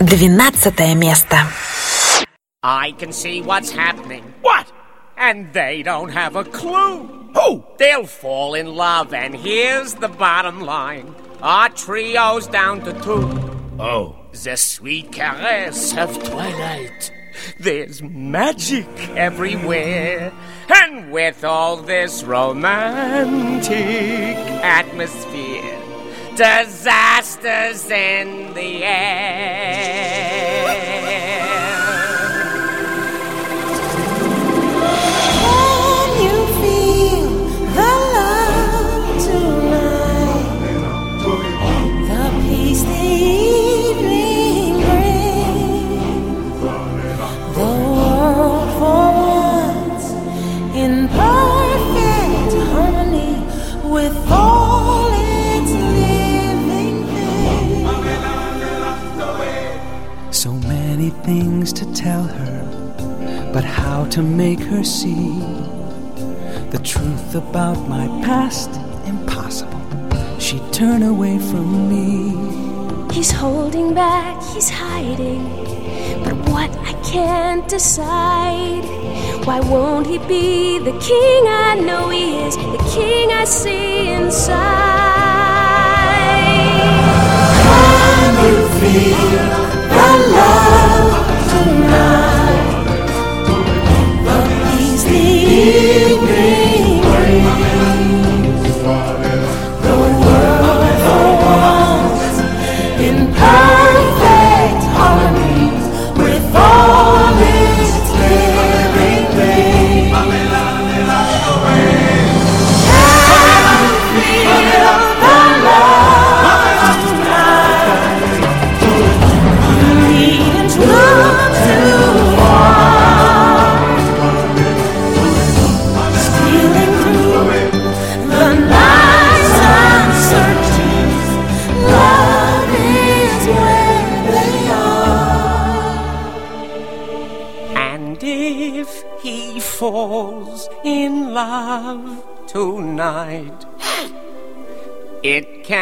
12 0.00 0.94
место. 0.94 1.36
I 2.62 2.92
can 2.92 3.12
see 3.12 3.42
what's 3.42 3.70
happening. 3.70 4.22
What? 4.42 4.66
And 5.16 5.52
they 5.52 5.82
don't 5.82 6.10
have 6.10 6.36
a 6.36 6.44
clue. 6.44 7.08
Who? 7.34 7.64
They'll 7.78 8.06
fall 8.06 8.54
in 8.54 8.74
love, 8.74 9.12
and 9.12 9.34
here's 9.34 9.94
the 9.94 10.08
bottom 10.08 10.60
line. 10.60 11.14
Our 11.42 11.68
trio's 11.70 12.46
down 12.46 12.82
to 12.82 12.92
two. 13.00 13.28
Oh. 13.78 14.16
The 14.44 14.56
sweet 14.56 15.12
caress 15.12 15.94
of 15.96 16.22
twilight. 16.22 17.12
There's 17.58 18.02
magic 18.02 18.88
everywhere. 19.10 20.32
And 20.68 21.10
with 21.12 21.44
all 21.44 21.76
this 21.76 22.22
romantic 22.22 23.76
atmosphere, 24.62 25.78
disasters 26.36 27.90
in 27.90 28.54
the 28.54 28.84
air. 28.84 30.08
things 61.10 61.72
to 61.74 61.92
tell 61.94 62.22
her, 62.24 63.50
but 63.52 63.64
how 63.64 64.04
to 64.06 64.22
make 64.22 64.60
her 64.60 64.82
see 64.84 65.38
the 66.70 66.80
truth 66.82 67.34
about 67.34 67.88
my 67.88 68.06
past? 68.24 68.70
Impossible. 69.06 69.80
She'd 70.38 70.72
turn 70.72 71.02
away 71.02 71.38
from 71.38 71.88
me. 71.88 73.14
He's 73.14 73.30
holding 73.30 73.94
back, 73.94 74.42
he's 74.54 74.70
hiding, 74.70 75.44
but 76.24 76.34
what 76.50 76.70
I 76.78 76.92
can't 77.02 77.66
decide. 77.68 78.84
Why 79.46 79.60
won't 79.60 80.06
he 80.06 80.18
be 80.18 80.78
the 80.78 80.92
king 81.00 81.42
I 81.48 81.74
know 81.86 82.10
he 82.10 82.38
is, 82.46 82.56
the 82.56 82.90
king 82.94 83.32
I 83.32 83.44
see 83.44 84.10
inside? 84.10 84.58
Can 87.64 88.34
you 88.44 88.68
feel 88.78 89.48
the 89.88 90.36
love? 90.36 90.67
you. 95.74 95.97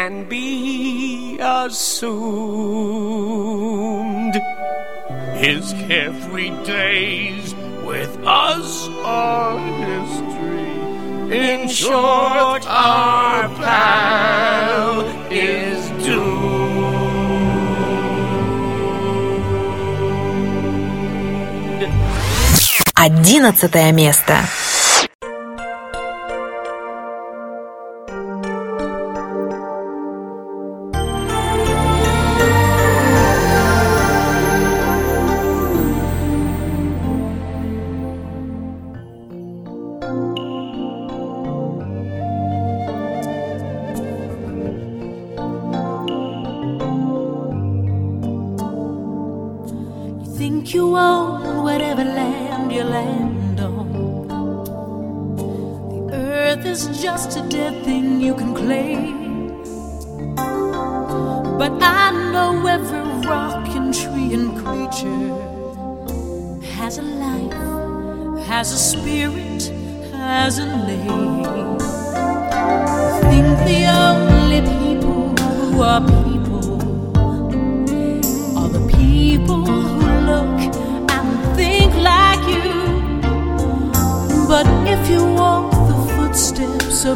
Can 0.07 0.23
be 0.29 1.37
assumed. 1.41 2.05
His 5.35 5.73
carefree 5.85 6.51
days 6.63 7.53
with 7.83 8.17
us 8.23 8.87
are 9.03 9.59
history. 9.59 10.71
In 11.37 11.67
short, 11.67 12.65
our 12.67 13.49
pal 13.59 15.03
is 15.29 15.89
doomed. 16.05 16.47
Одиннадцатое 22.95 23.91
место. 23.91 24.47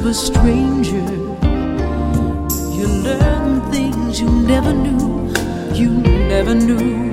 Of 0.02 0.08
a 0.08 0.14
stranger, 0.16 1.06
you 2.76 2.88
learn 3.04 3.62
things 3.72 4.20
you 4.20 4.28
never 4.28 4.74
knew, 4.74 5.32
you 5.76 5.92
never 6.34 6.56
knew. 6.56 7.12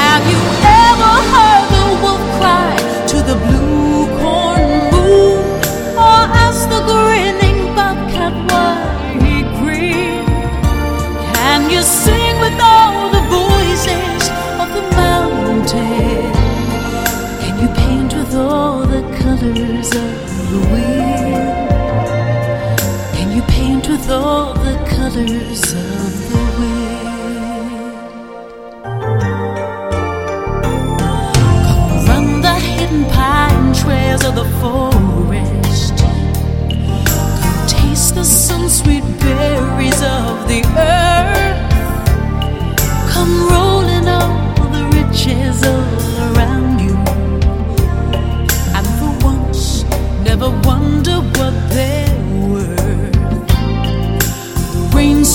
Have 0.00 0.24
you 0.32 0.40
ever 0.84 1.12
heard 1.32 1.66
the 1.76 1.86
wolf 2.02 2.24
cry 2.38 2.76
to 3.12 3.16
the 3.30 3.36
blue 3.46 4.04
corn 4.20 4.70
moon? 4.92 5.38
Or 6.06 6.20
ask 6.44 6.68
the 6.68 6.82
grinning 6.90 7.74
bobcat 7.74 8.34
why 8.50 8.76
he 9.24 9.36
grinned? 9.58 10.28
Can 11.36 11.70
you 11.70 11.80
sing 11.80 12.38
with 12.40 12.58
all 12.60 13.08
the 13.16 13.24
voices 13.40 14.22
of 14.62 14.68
the 14.76 14.84
mountain? 15.02 16.32
Can 17.42 17.54
you 17.62 17.68
paint 17.82 18.12
with 18.12 18.34
all 18.34 18.80
the 18.80 19.02
colors 19.22 19.90
of 19.94 20.50
the 20.50 20.60
wind? 20.70 21.31
All 24.12 24.52
the 24.52 24.76
colors 24.96 25.72
of 25.72 26.12
the 26.30 26.42
wind? 26.58 27.92
Come 31.66 32.06
run 32.06 32.40
the 32.42 32.54
hidden 32.54 33.04
pine 33.06 33.72
trails 33.72 34.24
of 34.24 34.34
the 34.34 34.44
forest. 34.60 35.96
Come 37.42 37.66
taste 37.66 38.14
the 38.14 38.24
sun 38.24 38.68
sweet 38.68 39.04
berries 39.18 40.02
of 40.02 40.46
the 40.46 40.62
earth. 40.76 41.72
Come 43.10 43.48
rolling 43.48 44.06
all 44.08 44.68
the 44.76 44.84
riches 44.96 45.64
all 45.64 46.36
around 46.36 46.80
you. 46.80 46.96
And 48.76 48.86
for 48.98 49.12
once, 49.26 49.84
never 50.22 50.50
wonder 50.68 51.16
what 51.38 51.54
they're 51.70 52.01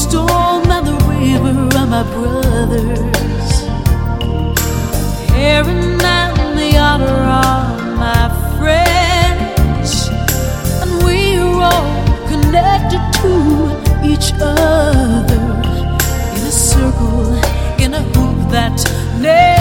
rainstorm 0.08 0.72
and 0.72 0.88
the 0.88 0.93
river 1.05 1.78
are 1.78 1.88
my 1.88 2.03
brothers. 2.14 3.51
Heron 5.30 6.01
and 6.01 6.58
the 6.58 6.78
otter 6.78 7.05
are 7.05 7.95
my 7.95 8.30
friends. 8.58 10.10
And 10.82 11.03
we're 11.03 11.64
all 11.64 12.28
connected 12.28 13.01
to 13.22 13.32
each 14.03 14.34
other 14.41 15.41
in 16.36 16.43
a 16.43 16.51
circle, 16.51 17.34
in 17.80 17.93
a 17.93 18.01
hoop 18.01 18.51
that 18.51 18.78
never 19.20 19.57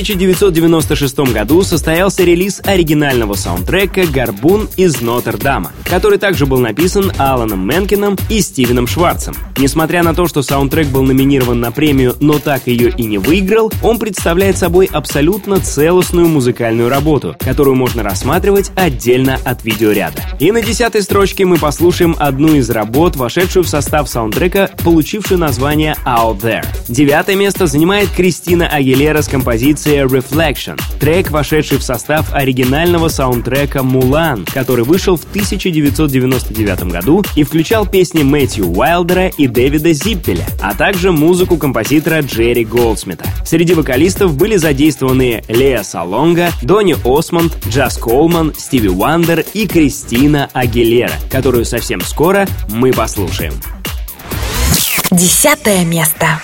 1996 0.00 1.18
году 1.30 1.62
состоялся 1.62 2.24
релиз 2.24 2.62
оригинального 2.64 3.34
саундтрека 3.34 4.06
«Горбун 4.06 4.66
из 4.78 5.02
Нотр-Дама», 5.02 5.72
который 5.90 6.18
также 6.18 6.46
был 6.46 6.58
написан 6.58 7.12
Аланом 7.18 7.66
Менкином 7.66 8.16
и 8.28 8.40
Стивеном 8.40 8.86
Шварцем. 8.86 9.34
Несмотря 9.58 10.02
на 10.04 10.14
то, 10.14 10.28
что 10.28 10.40
саундтрек 10.40 10.86
был 10.86 11.02
номинирован 11.02 11.60
на 11.60 11.72
премию, 11.72 12.14
но 12.20 12.38
так 12.38 12.68
ее 12.68 12.90
и 12.90 13.02
не 13.02 13.18
выиграл, 13.18 13.72
он 13.82 13.98
представляет 13.98 14.56
собой 14.56 14.88
абсолютно 14.90 15.58
целостную 15.58 16.28
музыкальную 16.28 16.88
работу, 16.88 17.36
которую 17.40 17.74
можно 17.74 18.02
рассматривать 18.04 18.70
отдельно 18.76 19.38
от 19.44 19.64
видеоряда. 19.64 20.22
И 20.38 20.52
на 20.52 20.62
десятой 20.62 21.02
строчке 21.02 21.44
мы 21.44 21.58
послушаем 21.58 22.14
одну 22.18 22.54
из 22.54 22.70
работ, 22.70 23.16
вошедшую 23.16 23.64
в 23.64 23.68
состав 23.68 24.08
саундтрека, 24.08 24.70
получившую 24.84 25.38
название 25.38 25.96
«Out 26.06 26.40
There». 26.40 26.64
Девятое 26.88 27.34
место 27.34 27.66
занимает 27.66 28.08
Кристина 28.10 28.68
Агилера 28.68 29.22
с 29.22 29.28
композицией 29.28 30.04
Reflection, 30.04 30.80
трек, 31.00 31.30
вошедший 31.30 31.78
в 31.78 31.82
состав 31.82 32.32
оригинального 32.32 33.08
саундтрека 33.08 33.82
«Мулан», 33.82 34.44
который 34.44 34.84
вышел 34.84 35.16
в 35.16 35.26
1999 35.80 36.84
году 36.92 37.24
и 37.36 37.44
включал 37.44 37.86
песни 37.86 38.22
Мэтью 38.22 38.66
Уайлдера 38.66 39.28
и 39.28 39.46
Дэвида 39.46 39.92
Зиппеля, 39.92 40.46
а 40.60 40.74
также 40.74 41.12
музыку 41.12 41.56
композитора 41.56 42.20
Джерри 42.20 42.64
Голдсмита. 42.64 43.26
Среди 43.44 43.74
вокалистов 43.74 44.36
были 44.36 44.56
задействованы 44.56 45.42
Лея 45.48 45.82
Салонга, 45.82 46.50
Донни 46.62 46.96
Осмонд, 47.04 47.56
Джаз 47.68 47.96
Колман, 47.96 48.52
Стиви 48.56 48.88
Уандер 48.88 49.44
и 49.54 49.66
Кристина 49.66 50.48
Агилера, 50.52 51.12
которую 51.30 51.64
совсем 51.64 52.00
скоро 52.00 52.46
мы 52.68 52.92
послушаем. 52.92 53.54
Десятое 55.10 55.84
место. 55.84 56.40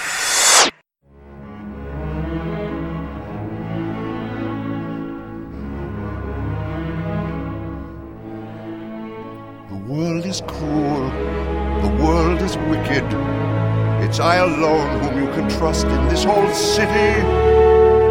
It's 14.16 14.24
I 14.24 14.36
alone 14.36 15.02
whom 15.02 15.14
you 15.22 15.28
can 15.34 15.46
trust 15.58 15.84
in 15.84 16.08
this 16.08 16.24
whole 16.24 16.50
city. 16.54 17.20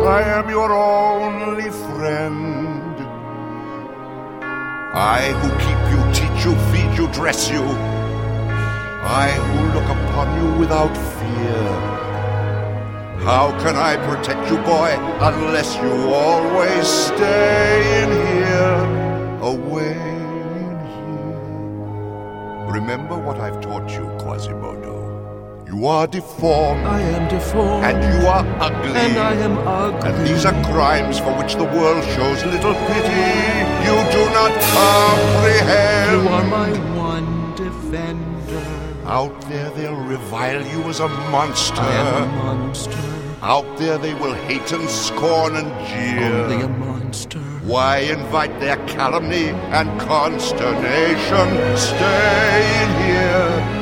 I 0.06 0.22
am 0.38 0.48
your 0.52 0.72
only 0.72 1.72
friend. 1.72 2.96
I 4.94 5.34
who 5.40 5.50
keep 5.66 5.82
you, 5.90 6.00
teach 6.14 6.46
you, 6.46 6.54
feed 6.70 6.96
you, 6.96 7.08
dress 7.12 7.50
you. 7.50 7.64
I 9.24 9.32
who 9.46 9.60
look 9.74 9.90
upon 9.98 10.28
you 10.40 10.60
without 10.60 10.96
fear. 11.18 11.66
How 13.26 13.50
can 13.64 13.76
I 13.76 13.98
protect 14.06 14.48
you, 14.52 14.58
boy, 14.58 14.96
unless 15.22 15.76
you 15.78 16.14
always 16.14 16.88
stay 16.88 18.04
in 18.04 18.10
here, 18.28 18.80
away 19.42 19.98
in 20.70 20.78
here? 20.94 22.72
Remember 22.72 23.18
what 23.18 23.40
I've 23.40 23.60
taught 23.60 23.90
you, 23.90 24.06
Quasimodo. 24.20 24.95
You 25.68 25.88
are 25.88 26.06
deformed. 26.06 26.86
I 26.86 27.02
am 27.02 27.28
deformed. 27.28 27.86
And 27.86 27.98
you 28.04 28.28
are 28.28 28.46
ugly. 28.62 28.92
And 28.92 29.18
I 29.18 29.34
am 29.34 29.58
ugly. 29.68 30.10
And 30.10 30.28
these 30.28 30.46
are 30.46 30.54
crimes 30.72 31.18
for 31.18 31.34
which 31.40 31.56
the 31.56 31.64
world 31.64 32.04
shows 32.04 32.46
little 32.46 32.76
pity. 32.86 33.26
You 33.88 33.98
do 34.14 34.24
not 34.32 34.54
comprehend. 34.78 36.22
You 36.22 36.30
are 36.30 36.44
my 36.44 36.70
one 36.96 37.56
defender. 37.56 38.64
Out 39.06 39.42
there 39.50 39.72
they'll 39.72 39.96
revile 39.96 40.64
you 40.68 40.84
as 40.84 41.00
a 41.00 41.08
monster. 41.08 41.82
I 41.82 41.94
am 41.94 42.24
a 42.24 42.28
monster. 42.44 43.16
Out 43.42 43.78
there 43.78 43.98
they 43.98 44.14
will 44.14 44.34
hate 44.34 44.72
and 44.72 44.88
scorn 44.88 45.56
and 45.56 45.70
jeer. 45.88 46.32
Only 46.32 46.64
a 46.64 46.70
monster. 46.70 47.40
Why 47.64 47.98
invite 47.98 48.60
their 48.60 48.78
calumny 48.86 49.50
and 49.74 50.00
consternation? 50.00 51.48
Stay 51.76 52.84
in 52.84 52.90
here. 53.04 53.75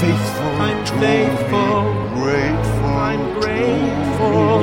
Faithful 0.00 0.52
I'm 0.60 0.84
to 0.84 0.92
faithful. 1.00 1.80
Grateful. 2.20 2.86
I'm 3.08 3.40
grateful. 3.40 4.58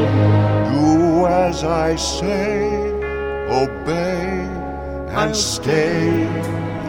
Do 0.72 1.26
as 1.26 1.64
I 1.64 1.96
say. 1.96 2.94
Obey 3.50 4.34
and 5.14 5.20
I'll 5.20 5.34
stay 5.34 6.24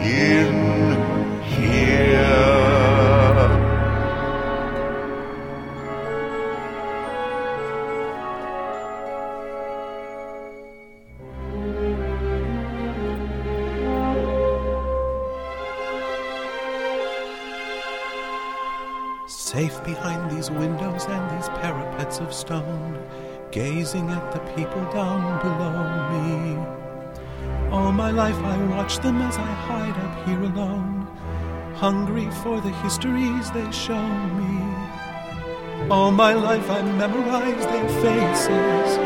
in 0.01 1.43
here. 1.43 2.54
Safe 19.55 19.81
behind 19.85 20.29
these 20.29 20.51
windows 20.51 21.05
and 21.05 21.23
these 21.31 21.47
parapets 21.47 22.19
of 22.19 22.33
stone, 22.33 23.01
gazing 23.51 24.09
at 24.09 24.33
the 24.33 24.39
people 24.53 24.83
down 24.91 25.21
below 25.45 25.77
me. 26.11 26.57
All 27.71 27.93
my 27.93 28.11
life 28.11 28.35
I 28.35 28.57
watch 28.75 28.99
them 28.99 29.21
as 29.21 29.37
I 29.37 29.51
hide 29.69 29.97
up 30.05 30.27
here 30.27 30.41
alone, 30.41 31.07
hungry 31.73 32.29
for 32.43 32.59
the 32.59 32.73
histories 32.83 33.49
they 33.51 33.71
show 33.71 34.07
me. 34.39 34.59
All 35.89 36.11
my 36.11 36.33
life 36.33 36.69
I 36.69 36.81
memorize 36.81 37.65
their 37.65 37.89
faces, 38.03 38.97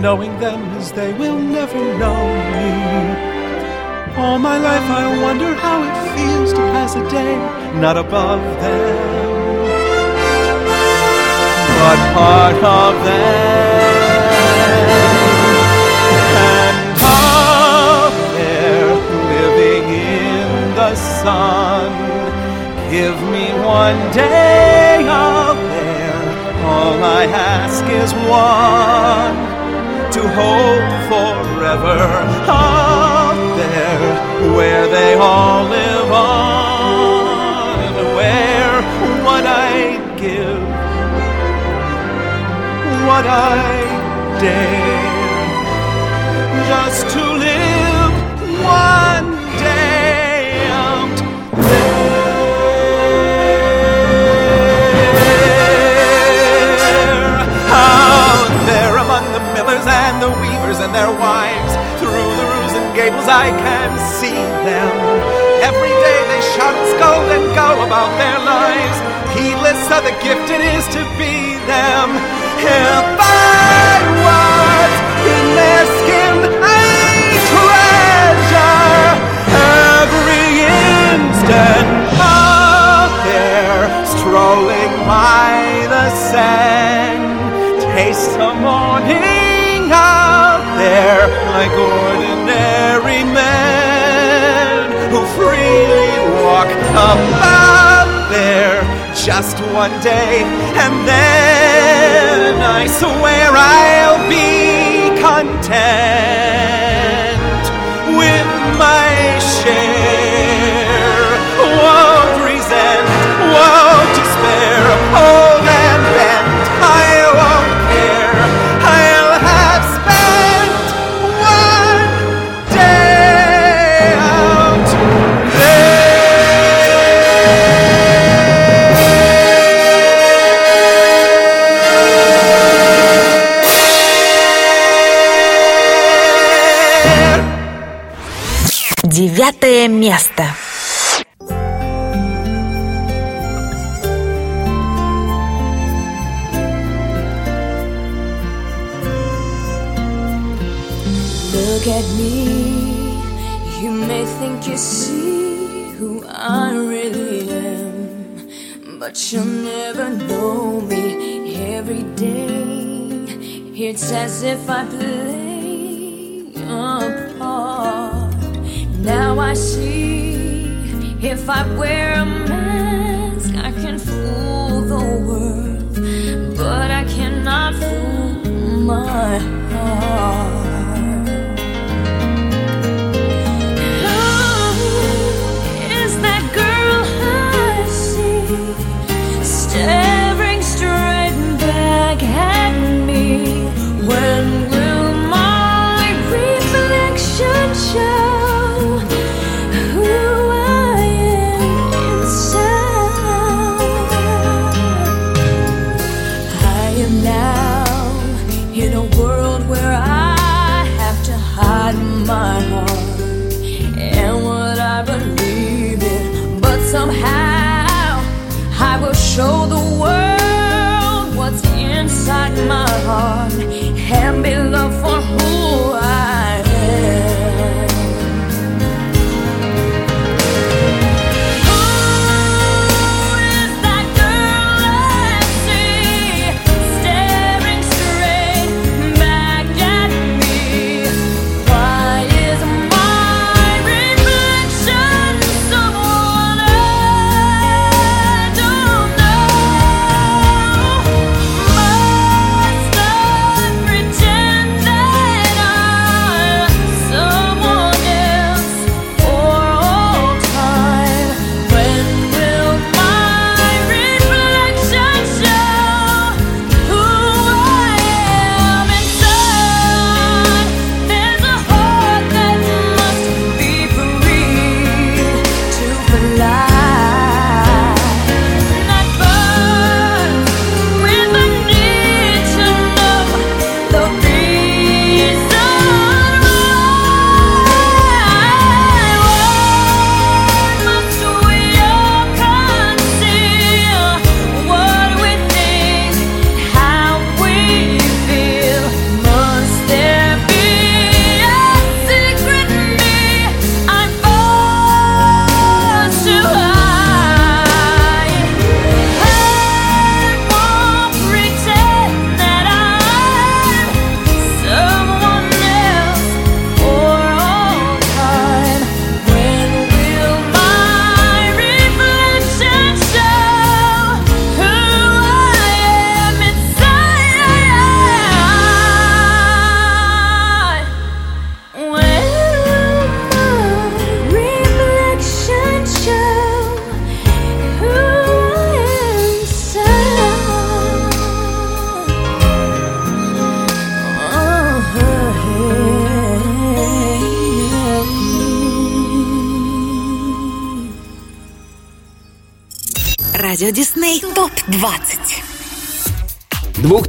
knowing 0.00 0.38
them 0.38 0.62
as 0.78 0.92
they 0.92 1.12
will 1.14 1.40
never 1.40 1.82
know 1.98 2.22
me. 2.54 4.14
All 4.16 4.38
my 4.38 4.58
life 4.58 4.88
I 5.02 5.20
wonder 5.24 5.52
how 5.54 5.82
it 5.82 5.96
feels 6.16 6.52
to 6.52 6.62
pass 6.70 6.94
a 6.94 7.10
day 7.10 7.34
not 7.80 7.96
above 7.96 8.40
them, 8.60 9.15
but 11.82 12.00
part 12.14 12.56
of 12.82 12.94
them. 13.04 14.16
And 16.52 16.76
up 17.02 18.14
there, 18.36 18.88
living 19.32 19.84
in 20.18 20.74
the 20.80 20.94
sun, 21.22 21.90
give 22.90 23.18
me 23.34 23.46
one 23.80 24.00
day 24.12 25.04
out 25.08 25.60
there. 25.74 26.18
All 26.72 26.98
I 27.04 27.24
ask 27.58 27.84
is 28.02 28.10
one 28.42 29.36
to 30.16 30.22
hold 30.38 30.90
forever 31.10 32.00
up 32.48 33.36
there 33.60 34.56
where 34.56 34.86
they 34.88 35.14
all 35.14 35.64
live 35.68 36.12
on 36.12 36.56
where 38.16 38.82
thought 39.22 39.46
I 39.46 40.75
dare. 44.40 44.96
Just 46.68 47.08
to 47.10 47.22
live 47.34 47.65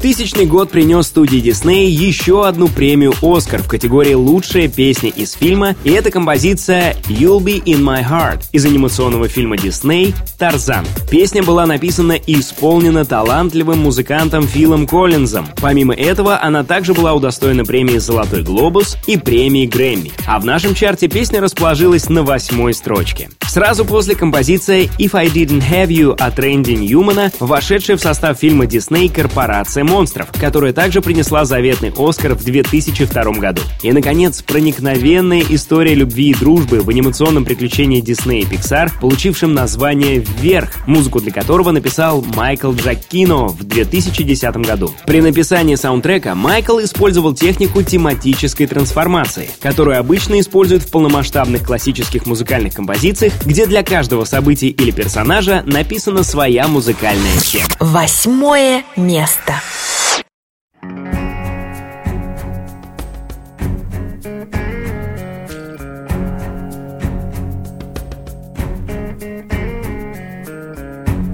2000 0.08 0.45
год 0.45 0.70
принес 0.70 1.08
студии 1.08 1.39
Дисней 1.39 1.91
еще 1.91 2.47
одну 2.47 2.70
премию 2.70 3.14
«Оскар» 3.22 3.62
в 3.62 3.68
категории 3.68 4.14
«Лучшая 4.14 4.70
песня 4.70 5.10
из 5.10 5.34
фильма», 5.34 5.76
и 5.84 5.89
это 5.89 6.12
композиция 6.12 6.95
«You'll 7.10 7.41
Be 7.41 7.62
In 7.62 7.82
My 7.82 8.10
Heart» 8.10 8.43
из 8.53 8.64
анимационного 8.64 9.28
фильма 9.28 9.58
Дисней 9.58 10.16
«Тарзан». 10.39 10.86
Песня 11.12 11.43
была 11.43 11.66
написана 11.66 12.14
и 12.14 12.39
исполнена 12.39 13.03
талантливым 13.03 13.80
музыкантом 13.80 14.47
Филом 14.47 14.88
Коллинзом. 14.88 15.45
Помимо 15.58 15.93
этого, 15.93 16.41
она 16.41 16.64
также 16.64 16.93
была 16.93 17.14
удостоена 17.14 17.66
премии 17.66 17.97
«Золотой 17.97 18.43
глобус» 18.43 18.95
и 19.08 19.18
премии 19.18 19.66
«Грэмми». 19.66 20.14
А 20.26 20.39
в 20.39 20.45
нашем 20.45 20.74
чарте 20.74 21.10
песня 21.10 21.41
расположилась 21.41 22.08
на 22.08 22.24
восьмой 22.24 22.74
строчке. 22.74 23.30
Сразу 23.45 23.84
после 23.84 24.16
композиции 24.16 24.89
«If 24.99 25.10
I 25.14 25.28
Didn't 25.28 25.64
Have 25.70 25.88
You» 25.88 26.16
от 26.18 26.39
Рэнди 26.39 26.72
Ньюмана, 26.72 27.30
вошедшая 27.41 27.97
в 27.97 28.01
состав 28.01 28.39
фильма 28.39 28.68
Дисней 28.68 29.10
«Корпорация 29.10 29.28
«Корпорация 29.28 29.84
монстров», 29.98 30.28
которая 30.39 30.74
также 30.74 31.02
принесла 31.02 31.43
заветный 31.43 31.91
Оскар 31.98 32.36
в 32.36 32.43
2002 32.43 33.24
году. 33.39 33.64
И, 33.82 33.91
наконец, 33.91 34.43
проникновенная 34.43 35.43
история 35.50 35.95
любви 35.95 36.30
и 36.30 36.34
дружбы 36.36 36.82
в 36.82 36.89
анимационном 36.89 37.45
приключении 37.45 38.04
Disney 38.04 38.41
и 38.41 38.45
Pixar, 38.45 38.91
получившем 39.02 39.56
название 39.56 40.20
«Вверх», 40.20 40.88
музыку 40.88 41.20
для 41.20 41.32
которого 41.32 41.72
написал 41.72 42.24
Майкл 42.36 42.74
Джаккино 42.74 43.48
в 43.48 43.64
2010 43.64 44.58
году. 44.58 44.91
При 45.08 45.20
написании 45.20 45.74
саундтрека 45.74 46.36
Майкл 46.36 46.80
использовал 46.80 47.34
технику 47.34 47.82
тематической 47.82 48.68
трансформации, 48.68 49.50
которую 49.60 49.98
обычно 49.98 50.39
используют 50.39 50.84
в 50.84 50.91
полномасштабных 50.91 51.64
классических 51.64 52.28
музыкальных 52.28 52.76
композициях, 52.76 53.34
где 53.45 53.66
для 53.66 53.82
каждого 53.82 54.26
события 54.26 54.68
или 54.68 54.91
персонажа 54.91 55.64
написана 55.66 56.22
своя 56.22 56.68
музыкальная 56.68 57.39
тема. 57.39 57.70
Восьмое 57.80 58.84
место. 58.95 59.56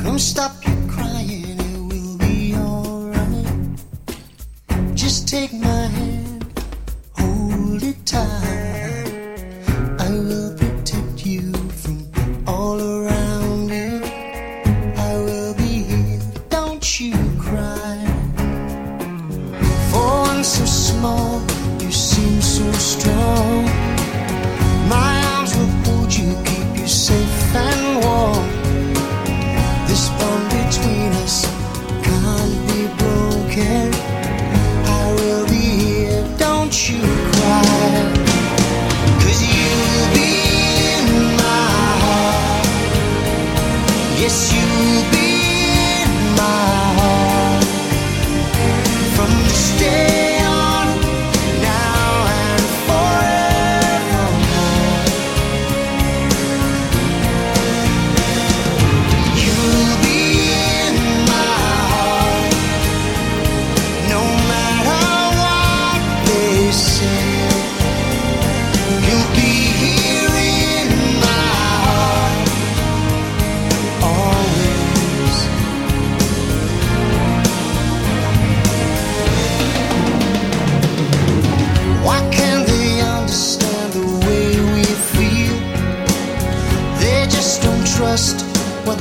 Come 0.01 0.19
stop 0.19 0.51
your 0.65 0.75
crying, 0.87 1.59
it 1.59 1.79
will 1.89 2.17
be 2.17 2.55
alright. 2.55 3.47
Just 4.93 5.27
take 5.27 5.53
my 5.53 5.87
hand, 5.87 6.45
hold 7.17 7.83
it 7.83 8.05
tight. 8.05 8.52
So 21.03 21.32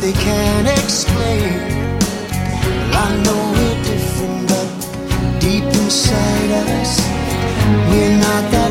they 0.03 0.13
can't 0.13 0.67
explain. 0.67 1.53
Well, 2.91 2.97
I 3.07 3.11
know 3.25 3.41
we're 3.55 3.83
different, 3.85 4.49
but 4.53 4.69
deep 5.41 5.63
inside 5.63 6.51
us, 6.67 6.93
we're 7.89 8.19
not 8.27 8.45
that 8.51 8.62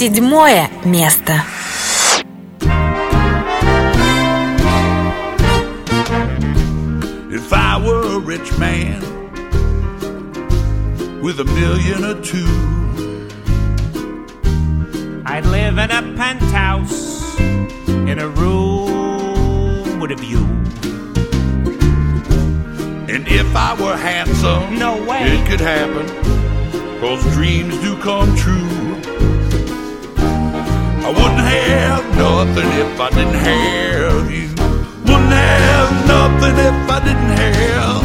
Седьмое 0.00 0.68
место. 0.84 1.42
If 7.38 7.52
I 7.52 7.76
were 7.84 8.16
a 8.16 8.18
rich 8.18 8.56
man 8.58 9.00
with 11.20 11.38
a 11.40 11.44
million 11.44 12.04
or 12.04 12.20
two, 12.22 12.46
I'd 15.26 15.44
live 15.46 15.76
in 15.78 15.90
a 15.90 16.02
penthouse 16.16 17.38
in 17.40 18.18
a 18.18 18.28
room 18.28 20.00
with 20.00 20.10
a 20.12 20.16
view. 20.16 20.44
and 23.14 23.26
if 23.28 23.54
I 23.54 23.74
were 23.80 23.96
handsome, 23.96 24.78
No 24.78 24.96
way. 25.04 25.22
it 25.24 25.46
could 25.48 25.60
happen, 25.60 26.06
cause 27.00 27.22
dreams 27.34 27.76
do 27.80 27.96
come 27.98 28.34
true. 28.36 28.79
I 31.11 31.13
wouldn't 31.13 31.39
have 31.41 32.05
nothing 32.15 32.69
if 32.79 32.97
I 32.97 33.09
didn't 33.09 33.33
have 33.33 34.31
you. 34.31 34.47
Wouldn't 35.03 35.33
have 35.45 35.91
nothing 36.07 36.55
if 36.55 36.89
I 36.89 36.99
didn't 37.03 37.33
have. 37.43 38.03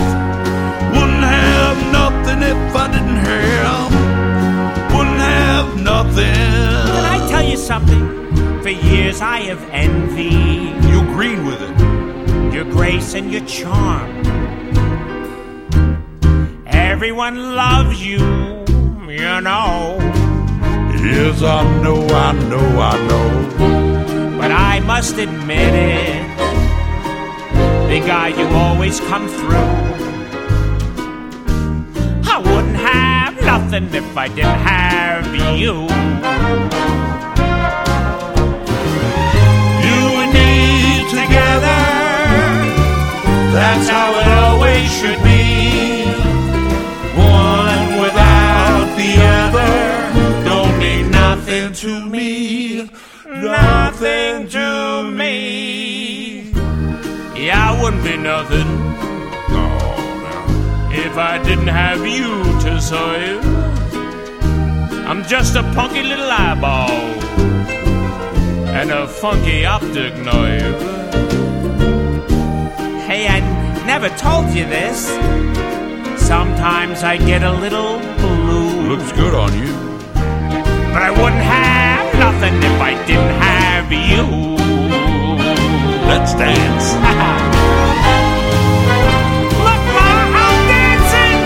Wouldn't 0.90 1.22
have 1.22 1.78
nothing 1.92 2.42
if 2.42 2.74
I 2.74 2.86
didn't 2.90 3.20
have. 3.30 3.92
Wouldn't 4.92 5.20
have 5.20 5.80
nothing. 5.80 6.34
Can 6.90 7.04
I 7.04 7.28
tell 7.30 7.44
you 7.44 7.56
something? 7.56 8.62
For 8.62 8.70
years 8.70 9.20
I 9.20 9.38
have 9.50 9.62
envied 9.70 10.82
You 10.90 11.02
agreed 11.02 11.38
with 11.46 11.62
it. 11.62 12.52
your 12.52 12.64
grace 12.64 13.14
and 13.14 13.30
your 13.30 13.44
charm. 13.46 14.10
Everyone 16.66 17.54
loves 17.54 18.04
you, 18.04 18.18
you 19.08 19.40
know. 19.42 20.25
Yes, 21.06 21.40
I 21.40 21.62
know, 21.82 22.04
I 22.08 22.32
know, 22.50 22.66
I 22.80 22.94
know. 23.08 24.38
But 24.38 24.50
I 24.50 24.80
must 24.80 25.16
admit 25.16 25.72
it, 25.72 26.22
big 27.86 28.04
guy, 28.06 28.28
you 28.38 28.46
always 28.48 28.98
come 29.00 29.28
through. 29.28 29.70
I 32.34 32.38
wouldn't 32.44 32.76
have 32.76 33.40
nothing 33.40 33.94
if 33.94 34.16
I 34.16 34.26
didn't 34.26 34.62
have 34.74 35.26
you. 35.62 35.74
You 39.86 40.00
and 40.22 40.32
me 40.36 40.50
together, 41.18 41.82
that's 43.54 43.88
how 43.88 44.10
it 44.20 44.28
always 44.42 44.90
should 44.98 45.22
be. 45.22 45.25
Nothing 53.98 54.46
to 54.46 55.10
me. 55.10 56.50
Yeah, 57.34 57.70
I 57.70 57.82
wouldn't 57.82 58.04
be 58.04 58.18
nothing. 58.18 58.68
No, 59.48 59.68
no. 60.26 60.90
If 60.92 61.16
I 61.16 61.42
didn't 61.42 61.68
have 61.68 62.06
you 62.06 62.44
to 62.64 62.78
serve, 62.78 63.42
I'm 65.08 65.24
just 65.24 65.56
a 65.56 65.62
punky 65.72 66.02
little 66.02 66.30
eyeball 66.30 66.90
and 68.76 68.90
a 68.90 69.08
funky 69.08 69.64
optic 69.64 70.14
nerve. 70.16 70.78
Hey, 73.08 73.28
I 73.28 73.40
never 73.86 74.10
told 74.10 74.48
you 74.54 74.66
this. 74.66 75.06
Sometimes 76.20 77.02
I 77.02 77.16
get 77.16 77.42
a 77.42 77.52
little 77.52 77.98
blue. 78.18 78.90
Looks 78.90 79.10
good 79.12 79.34
on 79.34 79.52
you. 79.58 79.72
But 80.92 81.02
I 81.02 81.10
wouldn't 81.10 81.46
have 81.56 82.14
nothing 82.18 82.56
if 82.62 82.80
I 82.80 82.92
didn't 83.06 83.40
have 83.40 83.55
you. 83.94 84.56
Let's 86.08 86.34
dance. 86.34 86.86
Look, 89.66 89.82
Ma, 89.94 90.08
I'm 90.42 90.58
dancing. 90.72 91.38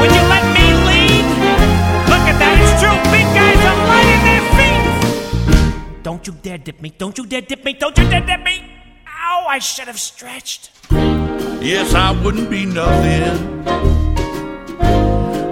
Would 0.00 0.12
you 0.16 0.24
let 0.34 0.44
me 0.56 0.66
lead? 0.88 1.26
Look 2.10 2.24
at 2.30 2.36
that, 2.42 2.56
it's 2.62 2.74
true. 2.80 2.98
Big 3.12 3.26
guys 3.38 3.62
are 3.70 3.80
lighting 3.90 4.22
their 4.28 4.44
feet. 4.56 6.02
Don't 6.02 6.24
you 6.26 6.32
dare 6.42 6.58
dip 6.58 6.80
me. 6.80 6.90
Don't 6.96 7.16
you 7.18 7.26
dare 7.26 7.42
dip 7.42 7.64
me. 7.64 7.72
Don't 7.74 7.96
you 7.98 8.08
dare 8.08 8.24
dip 8.26 8.42
me. 8.44 8.56
Ow, 9.06 9.46
I 9.48 9.58
should 9.58 9.88
have 9.88 10.00
stretched. 10.00 10.70
Yes, 10.90 11.94
I 11.94 12.12
wouldn't 12.22 12.50
be 12.50 12.66
nothing 12.66 13.64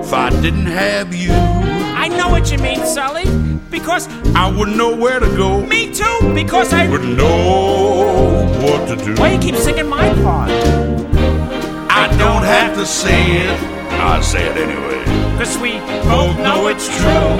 if 0.00 0.12
I 0.12 0.28
didn't 0.42 0.66
have 0.66 1.14
you. 1.14 1.81
I 2.02 2.08
know 2.08 2.28
what 2.30 2.50
you 2.50 2.58
mean, 2.58 2.84
Sully. 2.84 3.26
Because 3.70 4.08
I 4.34 4.50
wouldn't 4.50 4.76
know 4.76 4.92
where 4.92 5.20
to 5.20 5.28
go. 5.36 5.64
me 5.64 5.94
too. 5.94 6.34
Because 6.34 6.72
I. 6.72 6.88
Wouldn't 6.90 7.16
know 7.16 8.50
what 8.60 8.88
to 8.88 8.96
do. 9.04 9.14
Why 9.22 9.34
you 9.34 9.38
keep 9.38 9.54
singing 9.54 9.88
my 9.88 10.12
part? 10.24 10.50
I 10.50 12.08
don't 12.18 12.42
have 12.42 12.74
to 12.74 12.84
say 12.84 13.46
it. 13.46 13.60
I 14.02 14.20
say 14.20 14.44
it 14.50 14.56
anyway. 14.56 15.04
Cause 15.38 15.56
we 15.58 15.78
both 16.10 16.36
know 16.38 16.66
it's 16.66 16.88
true. 16.88 17.36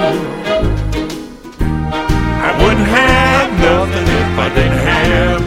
I 2.47 2.51
wouldn't 2.63 2.87
have 2.87 3.49
nothing 3.59 4.07
if 4.21 4.31
I 4.45 4.47
didn't 4.55 4.81
have. 4.91 5.41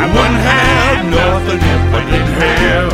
I 0.00 0.06
wouldn't 0.16 0.42
have 0.52 0.98
nothing 1.20 1.60
if 1.60 1.84
I 1.92 2.02
didn't 2.10 2.36
have. 2.40 2.92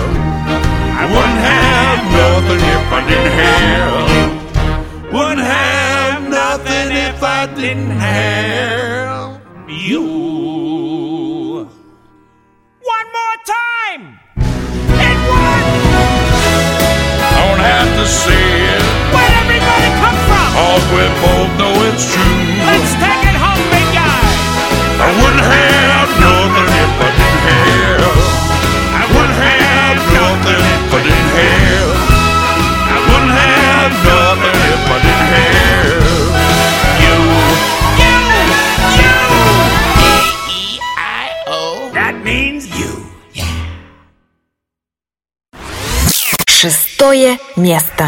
I 0.99 1.05
wouldn't 1.15 1.43
have 1.55 2.01
nothing 2.19 2.63
if 2.75 2.93
I 2.93 3.09
didn't 3.09 3.33
have. 3.39 4.40
Wouldn't 5.13 5.41
have 5.41 6.29
nothing 6.29 6.93
if 6.95 7.21
I 7.21 7.47
didn't 7.57 7.91
have 7.91 9.41
you. 9.69 10.07
One 12.95 13.09
more 13.19 13.37
time. 13.45 14.21
And 14.87 15.19
one. 15.27 15.67
Don't 17.43 17.59
have 17.59 17.91
to 17.99 18.07
say 18.07 18.47
it. 18.71 18.83
Where'd 19.11 19.35
everybody 19.43 19.91
come 19.99 20.19
from? 20.31 20.49
All 20.63 20.79
we 20.95 21.03
both 21.19 21.51
know 21.59 21.75
it's 21.91 22.07
true. 22.15 22.39
Let's 22.71 22.95
take 23.03 23.25
it 23.27 23.35
home, 23.35 23.63
big 23.75 23.91
guy. 23.91 24.31
I 25.03 25.11
wouldn't 25.21 25.43
have 25.43 25.70
Шестое 46.61 47.39
место. 47.57 48.05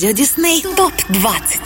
Радио 0.00 0.16
Дисней 0.16 0.62
ТОП-20 0.62 1.60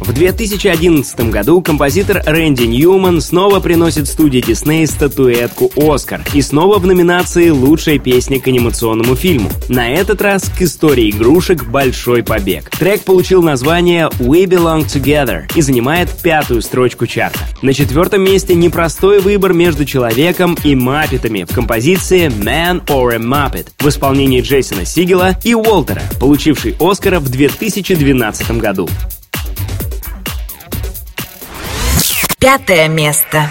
В 0.00 0.12
2011 0.14 1.20
году 1.28 1.60
композитор 1.60 2.22
Рэнди 2.24 2.62
Ньюман 2.62 3.20
снова 3.20 3.60
приносит 3.60 4.08
студии 4.08 4.40
Дисней 4.40 4.86
статуэтку 4.86 5.70
«Оскар» 5.76 6.24
и 6.32 6.40
снова 6.40 6.78
в 6.78 6.86
номинации 6.86 7.50
«Лучшая 7.50 7.98
песня 7.98 8.40
к 8.40 8.46
анимационному 8.46 9.16
фильму». 9.16 9.50
На 9.68 9.90
этот 9.90 10.22
раз 10.22 10.44
к 10.48 10.62
истории 10.62 11.10
игрушек 11.10 11.66
«Большой 11.66 12.22
побег». 12.22 12.70
Трек 12.70 13.02
получил 13.02 13.42
название 13.42 14.08
«We 14.18 14.44
Belong 14.44 14.86
Together» 14.86 15.42
и 15.54 15.60
занимает 15.60 16.08
пятую 16.22 16.62
строчку 16.62 17.06
чарта. 17.06 17.40
На 17.60 17.74
четвертом 17.74 18.22
месте 18.22 18.54
непростой 18.54 19.18
выбор 19.18 19.52
между 19.52 19.84
человеком 19.84 20.56
и 20.62 20.76
маппетами 20.76 21.42
в 21.42 21.52
композиции 21.52 22.28
«Man 22.28 22.86
or 22.86 23.14
a 23.14 23.18
Muppet» 23.18 23.68
в 23.80 23.88
исполнении 23.88 24.40
Джейсона 24.40 24.84
Сигела 24.84 25.36
и 25.42 25.54
Уолтера, 25.54 26.02
получивший 26.20 26.76
«Оскара» 26.78 27.18
в 27.18 27.28
2012 27.28 28.50
году. 28.58 28.88
Пятое 32.38 32.86
место. 32.86 33.50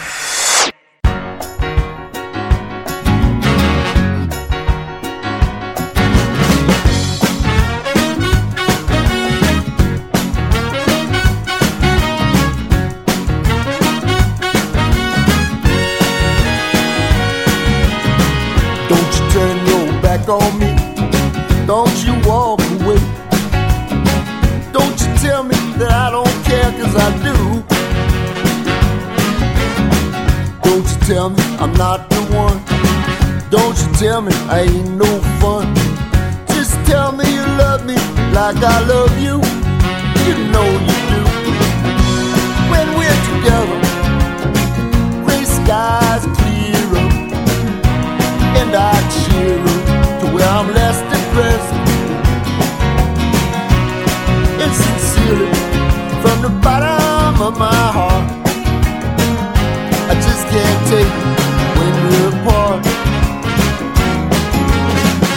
Not 31.78 32.10
the 32.10 32.22
one. 32.34 32.60
Don't 33.52 33.78
you 33.78 33.88
tell 33.94 34.22
me 34.22 34.34
I 34.50 34.62
ain't 34.62 34.98
no 34.98 35.06
fun. 35.40 35.74
Just 36.48 36.74
tell 36.88 37.12
me 37.12 37.24
you 37.32 37.46
love 37.62 37.86
me 37.86 37.96
like 38.34 38.58
I 38.58 38.80
love 38.94 39.14
you. 39.20 39.38
You 40.26 40.36
know 40.54 40.68
you 40.88 40.98
do. 41.12 41.22
When 42.74 42.88
we're 42.98 43.22
together, 43.30 43.80
gray 45.24 45.46
skies 45.46 46.24
clear 46.38 46.88
up 46.98 47.14
and 48.60 48.72
I 48.74 48.96
cheer 49.16 49.62
up 49.62 50.22
to 50.22 50.26
where 50.34 50.50
I'm 50.50 50.74
less 50.74 50.98
depressed. 51.14 51.74
And 54.64 54.74
sincerely, 54.84 55.54
from 56.24 56.42
the 56.42 56.54
bottom 56.66 57.40
of 57.40 57.58
my 57.60 57.84
heart, 57.98 58.26
I 60.10 60.16
just 60.16 60.44
can't 60.48 60.88
take 60.90 61.34
it 61.34 61.37
we're. 62.06 62.82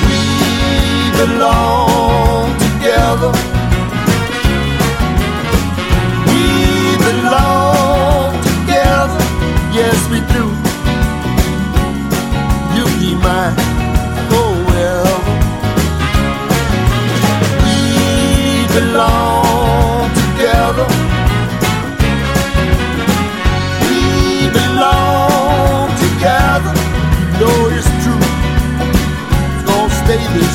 We 0.06 1.26
belong 1.26 1.89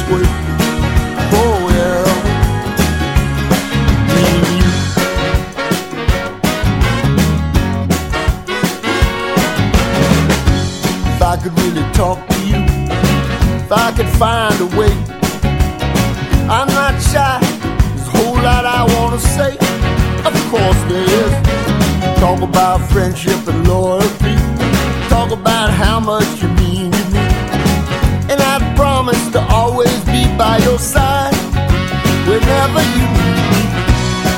way 0.10 0.22
oh, 0.22 1.56
forever. 1.66 2.16
Me 4.14 4.24
and 4.36 4.48
you. 4.60 4.72
If 11.14 11.22
I 11.22 11.36
could 11.42 11.56
really 11.60 11.86
talk 11.94 12.20
to 12.28 12.40
you, 12.46 12.62
if 13.64 13.72
I 13.72 13.92
could 13.96 14.10
find 14.20 14.56
a 14.62 14.68
way, 14.78 14.94
I'm 16.50 16.68
not 16.68 17.02
shy. 17.02 17.40
There's 17.96 18.08
a 18.08 18.12
whole 18.12 18.36
lot 18.36 18.66
I 18.66 18.84
wanna 18.96 19.20
say. 19.20 19.58
Of 20.24 20.36
course 20.52 20.82
there 20.90 21.10
is. 21.24 21.34
Talk 22.20 22.42
about 22.42 22.80
friendship 22.92 23.48
and 23.48 23.68
loyalty. 23.68 24.36
Talk 25.10 25.32
about 25.32 25.72
how 25.72 26.00
much 26.00 26.44
you 26.44 26.50
mean 26.50 26.95
whenever 32.46 32.82
you 32.94 33.06
need 33.18 33.46
me. 33.54 33.64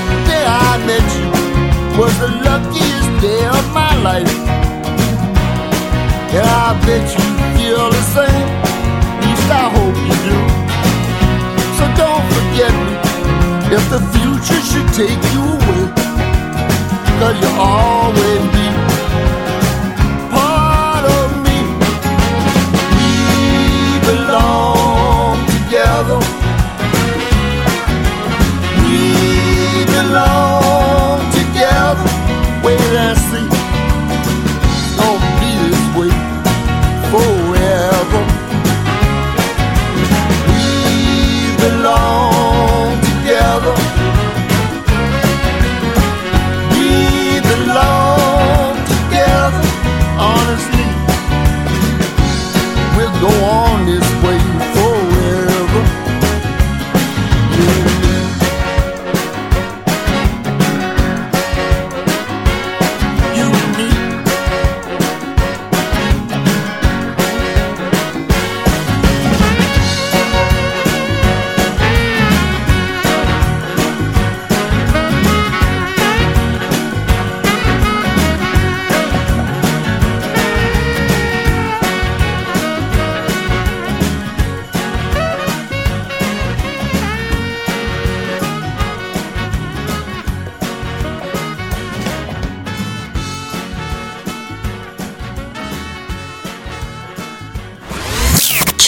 The 0.09 0.17
day 0.31 0.45
I 0.47 0.71
met 0.87 1.07
you 1.19 1.29
was 1.99 2.13
the 2.23 2.31
luckiest 2.47 3.09
day 3.21 3.43
of 3.45 3.65
my 3.73 3.93
life. 4.01 4.37
And 6.31 6.45
I 6.47 6.67
bet 6.85 7.03
you 7.15 7.25
feel 7.55 7.89
the 7.91 8.03
same. 8.15 8.47
At 9.03 9.23
least 9.23 9.49
I 9.51 9.65
hope 9.75 9.97
you 10.07 10.15
do. 10.27 10.37
So 11.77 11.83
don't 12.01 12.25
forget 12.35 12.73
me 12.85 12.95
if 13.75 13.83
the 13.91 14.01
future 14.15 14.61
should 14.69 14.89
take 14.95 15.23
you 15.33 15.43
away. 15.55 15.83
Cause 17.19 17.35
you'll 17.41 17.59
always 17.59 18.56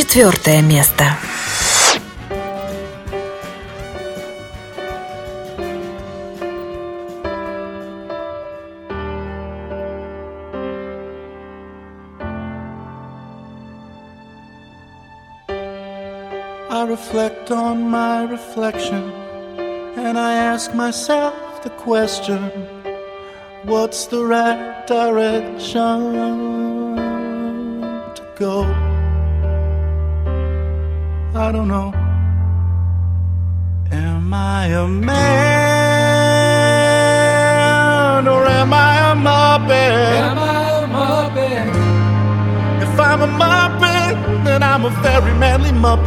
Четвертое 0.10 0.64
место. 0.64 1.06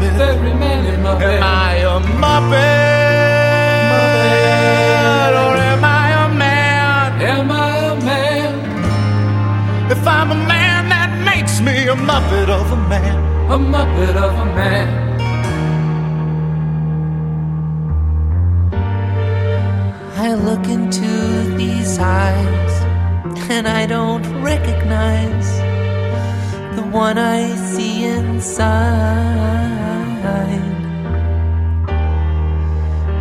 Muppet. 0.02 0.16
Very 0.18 0.54
manly 0.54 0.96
muppet. 1.04 1.38
Am 1.38 1.42
I 1.42 1.76
a 1.76 2.00
muppet? 2.22 3.02
Muppet. 3.90 5.32
Or 5.44 5.56
am 5.56 5.84
I 5.84 6.08
a 6.24 6.28
man? 6.34 7.22
Am 7.22 7.50
I 7.50 7.76
a 7.92 7.94
man? 8.04 8.52
If 9.90 10.06
I'm 10.06 10.30
a 10.30 10.34
man, 10.34 10.88
that 10.88 11.10
makes 11.24 11.60
me 11.60 11.88
a 11.88 11.94
muppet 11.94 12.48
of 12.48 12.72
a 12.72 12.76
man. 12.88 13.18
A 13.50 13.58
muppet 13.58 14.16
of 14.16 14.34
a 14.38 14.46
man. 14.56 14.88
I 20.16 20.34
look 20.34 20.66
into 20.68 21.54
these 21.56 21.98
eyes 21.98 22.74
and 23.50 23.66
I 23.66 23.86
don't 23.86 24.24
recognize 24.42 25.71
the 26.76 26.82
one 26.82 27.18
I 27.18 27.54
see 27.56 28.04
inside. 28.04 28.72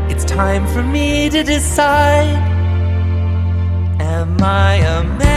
It's 0.10 0.24
time 0.26 0.66
for 0.68 0.84
me 0.84 1.30
to 1.30 1.44
decide 1.44 2.38
Am 4.00 4.42
I 4.42 4.76
a 4.76 5.04
man 5.04 5.32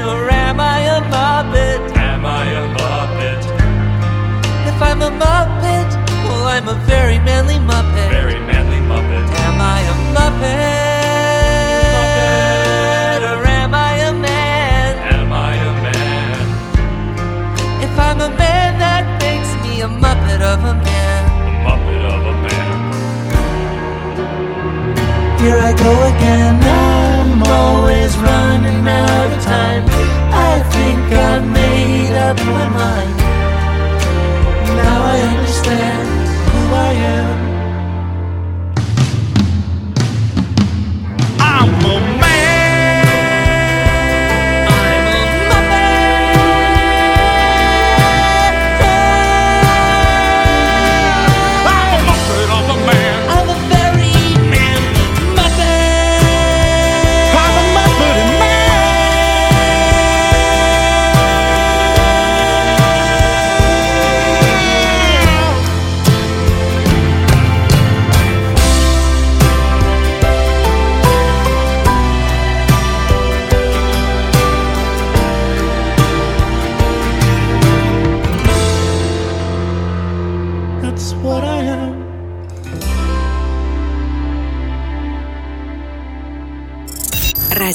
or 0.00 0.30
am 0.30 0.60
I 0.60 0.80
a 0.96 1.00
muppet? 1.14 1.96
Am 1.96 2.24
I 2.24 2.44
a 2.62 2.66
muppet? 2.76 3.42
If 4.70 4.82
I'm 4.82 5.02
a 5.02 5.10
muppet, 5.10 5.90
well, 6.26 6.46
I'm 6.46 6.68
a 6.68 6.74
very 6.86 7.18
manly 7.20 7.58
muppet. 7.70 8.10
Very 8.10 8.40
manly 8.40 8.80
muppet. 8.90 9.28
Am 9.46 9.60
I 9.60 9.80
a 9.80 9.94
muppet? 10.14 10.81
Here 25.42 25.58
I 25.58 25.72
go 25.72 25.92
again. 26.12 26.54
I'm 26.62 27.42
always 27.42 28.16
running 28.16 28.86
out 28.86 29.26
of 29.26 29.42
time. 29.42 29.84
I 30.30 30.52
think 30.74 31.00
I've 31.30 31.46
made 31.60 32.14
up 32.14 32.36
my 32.36 32.68
mind. 32.68 33.16
Now 34.78 34.98
I 35.14 35.18
understand 35.34 36.06
who 36.48 36.74
I 36.74 36.92
am. 37.16 37.31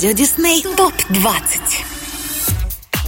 Радио 0.07 0.19
Дисней 0.19 0.63
ТОП-20. 0.63 1.66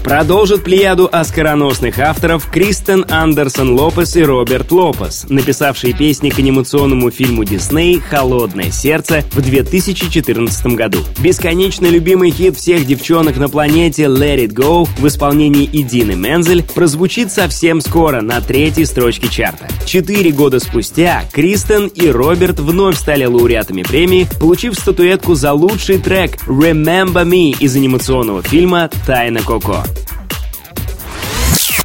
Продолжат 0.09 0.63
плеяду 0.63 1.07
оскароносных 1.11 1.99
авторов 1.99 2.49
Кристен 2.49 3.05
Андерсон 3.09 3.79
Лопес 3.79 4.15
и 4.15 4.23
Роберт 4.23 4.71
Лопес, 4.71 5.27
написавшие 5.29 5.93
песни 5.93 6.31
к 6.31 6.39
анимационному 6.39 7.11
фильму 7.11 7.43
Дисней 7.43 7.99
«Холодное 7.99 8.71
сердце» 8.71 9.23
в 9.31 9.39
2014 9.39 10.65
году. 10.73 10.97
Бесконечно 11.19 11.85
любимый 11.85 12.31
хит 12.31 12.57
всех 12.57 12.87
девчонок 12.87 13.37
на 13.37 13.49
планете 13.49 14.05
«Let 14.05 14.47
It 14.47 14.51
Go» 14.51 14.89
в 14.97 15.05
исполнении 15.05 15.69
Идины 15.71 16.15
Мензель 16.15 16.63
прозвучит 16.63 17.31
совсем 17.31 17.79
скоро 17.79 18.21
на 18.21 18.41
третьей 18.41 18.85
строчке 18.85 19.27
чарта. 19.27 19.67
Четыре 19.85 20.31
года 20.31 20.59
спустя 20.59 21.23
Кристен 21.31 21.85
и 21.85 22.07
Роберт 22.07 22.59
вновь 22.59 22.97
стали 22.97 23.25
лауреатами 23.25 23.83
премии, 23.83 24.27
получив 24.39 24.73
статуэтку 24.73 25.35
за 25.35 25.53
лучший 25.53 25.99
трек 25.99 26.37
«Remember 26.47 27.25
Me» 27.25 27.55
из 27.59 27.75
анимационного 27.75 28.41
фильма 28.41 28.89
«Тайна 29.05 29.41
Коко». 29.41 29.83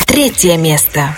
Третье 0.03 0.57
место. 0.57 1.15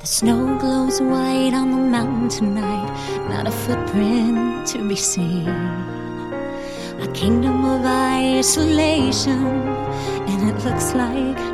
The 0.00 0.06
snow 0.06 0.56
glows 0.58 1.02
white 1.02 1.52
on 1.52 1.70
the 1.70 1.76
mountain 1.76 2.30
tonight, 2.30 2.90
not 3.28 3.46
a 3.46 3.50
footprint 3.50 4.66
to 4.68 4.88
be 4.88 4.96
seen. 4.96 5.46
A 7.02 7.06
kingdom 7.12 7.66
of 7.66 7.84
isolation, 7.84 9.44
and 10.26 10.48
it 10.48 10.64
looks 10.64 10.94
like 10.94 11.53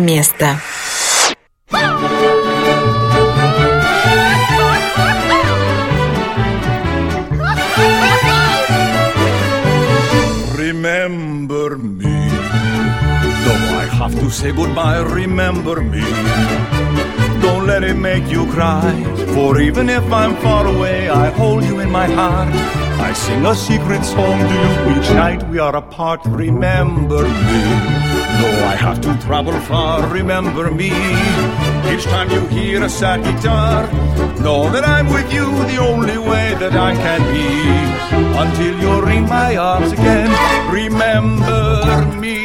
место. 0.00 0.60
Remember 10.56 11.76
me, 11.76 12.28
though 13.44 13.78
I 13.82 13.88
have 13.90 14.14
to 14.20 14.30
say 14.30 14.52
goodbye. 14.52 15.00
Remember 15.00 15.80
me. 15.80 16.04
Don't 17.42 17.66
let 17.66 17.82
it 17.84 17.96
make 17.96 18.28
you 18.30 18.46
cry, 18.46 18.92
for 19.34 19.60
even 19.60 19.88
if 19.88 20.04
I'm 20.12 20.36
far 20.36 20.66
away, 20.66 21.08
I 21.08 21.30
hold 21.30 21.64
you 21.64 21.80
in 21.80 21.90
my 21.90 22.06
heart. 22.06 22.87
I 23.08 23.14
sing 23.14 23.46
a 23.46 23.54
secret 23.54 24.04
song 24.04 24.38
to 24.38 24.54
you 24.62 25.00
each 25.00 25.08
night 25.12 25.42
we 25.48 25.58
are 25.58 25.74
apart. 25.74 26.20
Remember 26.26 27.22
me. 27.22 27.60
Though 28.38 28.60
I 28.72 28.76
have 28.76 29.00
to 29.00 29.16
travel 29.26 29.58
far, 29.60 30.06
remember 30.12 30.70
me. 30.70 30.92
Each 31.90 32.04
time 32.04 32.28
you 32.30 32.46
hear 32.48 32.84
a 32.84 32.90
sad 32.90 33.24
guitar, 33.24 33.86
know 34.42 34.70
that 34.72 34.84
I'm 34.84 35.06
with 35.08 35.32
you 35.32 35.46
the 35.72 35.78
only 35.78 36.18
way 36.18 36.54
that 36.60 36.76
I 36.76 36.92
can 37.04 37.22
be. 37.32 37.48
Until 38.44 38.78
you're 38.78 39.08
in 39.08 39.24
my 39.24 39.56
arms 39.56 39.92
again, 39.92 40.30
remember 40.70 42.04
me. 42.20 42.37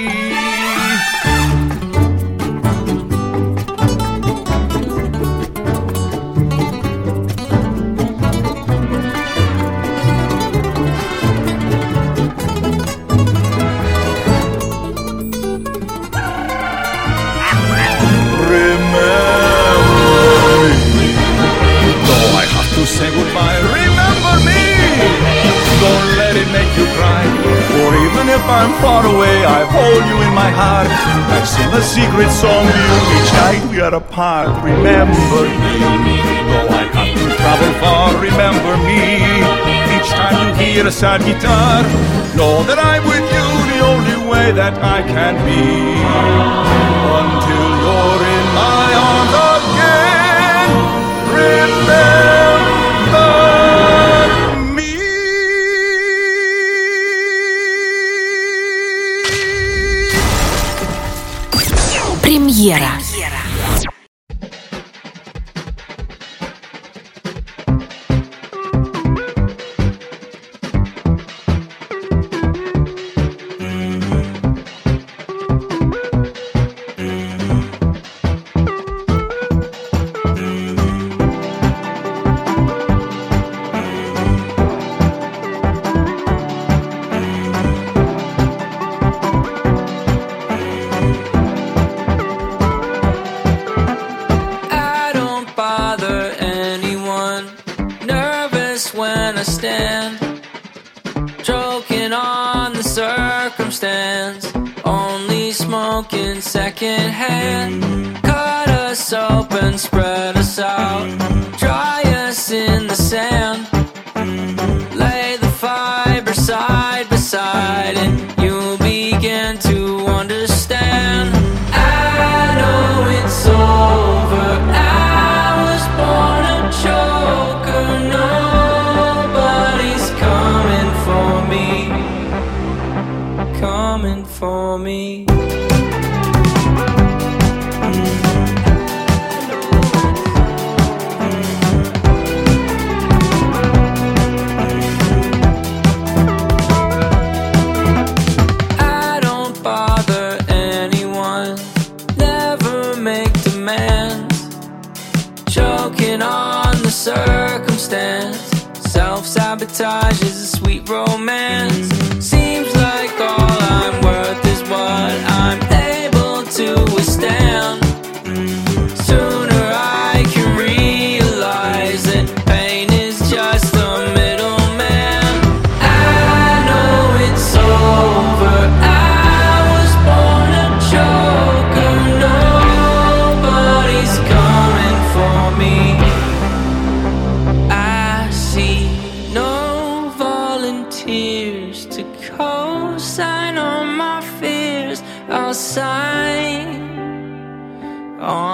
apart. 34.13 34.47
Remember 34.63 35.43
me, 35.63 35.77
though 36.49 36.69
I 36.69 36.85
have 36.93 37.17
to 37.17 37.35
travel 37.35 37.73
far. 37.81 38.13
Remember 38.21 38.77
me 38.85 39.01
each 39.95 40.09
time 40.09 40.37
you 40.41 40.65
hear 40.65 40.87
a 40.87 40.91
sad 40.91 41.21
guitar. 41.21 41.81
Know 42.37 42.63
that 42.63 42.77
I'm 42.77 43.03
with 43.05 43.25
you 43.35 43.47
the 43.73 43.79
only 43.91 44.29
way 44.29 44.51
that 44.51 44.75
I 44.83 45.01
can 45.01 45.33
be. 45.45 46.42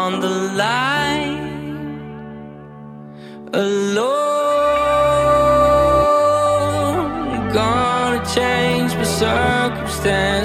on 0.03 0.11
the 0.21 0.35
line 0.63 1.37
alone. 3.53 4.19
Gonna 7.59 8.21
change 8.37 8.91
my 8.95 9.07
circumstance. 9.23 10.38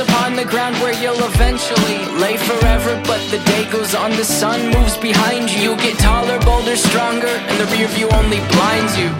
upon 0.00 0.34
the 0.34 0.44
ground 0.44 0.74
where 0.76 0.92
you'll 1.02 1.24
eventually 1.32 1.98
lay 2.20 2.36
forever, 2.36 3.00
but 3.06 3.20
the 3.30 3.38
day 3.44 3.70
goes 3.70 3.94
on, 3.94 4.10
the 4.10 4.24
sun 4.24 4.60
moves 4.70 4.96
behind 4.96 5.50
you. 5.52 5.70
You 5.70 5.76
get 5.76 5.98
taller, 5.98 6.38
bolder, 6.40 6.76
stronger, 6.76 7.28
and 7.48 7.56
the 7.60 7.66
rear 7.76 7.88
view 7.88 8.08
only 8.10 8.40
blinds 8.52 8.98
you. 8.98 9.10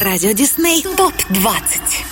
Радио 0.00 0.32
Дисней 0.32 0.82
ТОП-20 0.96 2.09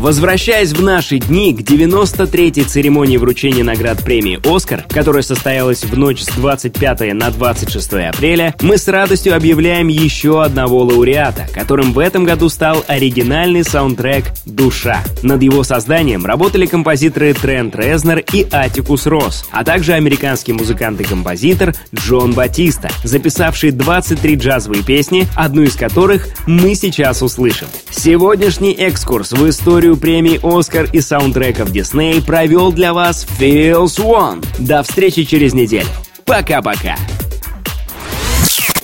Возвращаясь 0.00 0.72
в 0.72 0.82
наши 0.82 1.18
дни 1.18 1.54
к 1.54 1.60
93-й 1.60 2.64
церемонии 2.64 3.18
вручения 3.18 3.62
наград 3.62 4.02
премии 4.02 4.40
«Оскар», 4.42 4.86
которая 4.88 5.22
состоялась 5.22 5.84
в 5.84 5.94
ночь 5.98 6.22
с 6.22 6.28
25 6.28 7.12
на 7.12 7.30
26 7.30 7.92
апреля, 8.08 8.54
мы 8.62 8.78
с 8.78 8.88
радостью 8.88 9.36
объявляем 9.36 9.88
еще 9.88 10.42
одного 10.42 10.84
лауреата, 10.84 11.48
которым 11.52 11.92
в 11.92 11.98
этом 11.98 12.24
году 12.24 12.48
стал 12.48 12.82
оригинальный 12.88 13.62
саундтрек 13.62 14.24
«Душа». 14.46 15.04
Над 15.22 15.42
его 15.42 15.64
созданием 15.64 16.24
работали 16.24 16.64
композиторы 16.64 17.34
Трент 17.34 17.76
Резнер 17.76 18.24
и 18.32 18.46
Атикус 18.50 19.04
Росс, 19.04 19.44
а 19.50 19.64
также 19.64 19.92
американский 19.92 20.54
музыкант 20.54 20.98
и 21.02 21.04
композитор 21.04 21.74
Джон 21.94 22.32
Батиста, 22.32 22.88
записавший 23.04 23.70
23 23.70 24.36
джазовые 24.36 24.82
песни, 24.82 25.28
одну 25.36 25.60
из 25.60 25.76
которых 25.76 26.26
мы 26.46 26.74
сейчас 26.74 27.20
услышим. 27.20 27.66
Сегодняшний 27.90 28.72
экскурс 28.72 29.32
в 29.32 29.46
историю 29.46 29.89
премий 29.96 30.38
«Оскар» 30.42 30.88
и 30.92 31.00
саундтреков 31.00 31.70
Дисней 31.70 32.20
провел 32.22 32.72
для 32.72 32.92
вас 32.92 33.26
Feels 33.38 33.98
One. 33.98 34.44
До 34.58 34.82
встречи 34.82 35.24
через 35.24 35.54
неделю. 35.54 35.88
Пока-пока. 36.24 36.96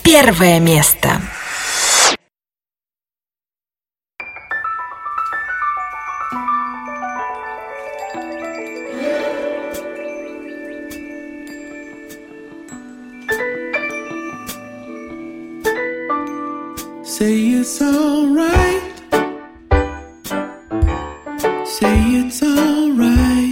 Первое 0.03 0.61
место. 0.61 1.21
Say 17.19 17.61
it's 17.61 17.81
alright. 17.81 18.06
It's 22.19 22.43
alright. 22.43 23.46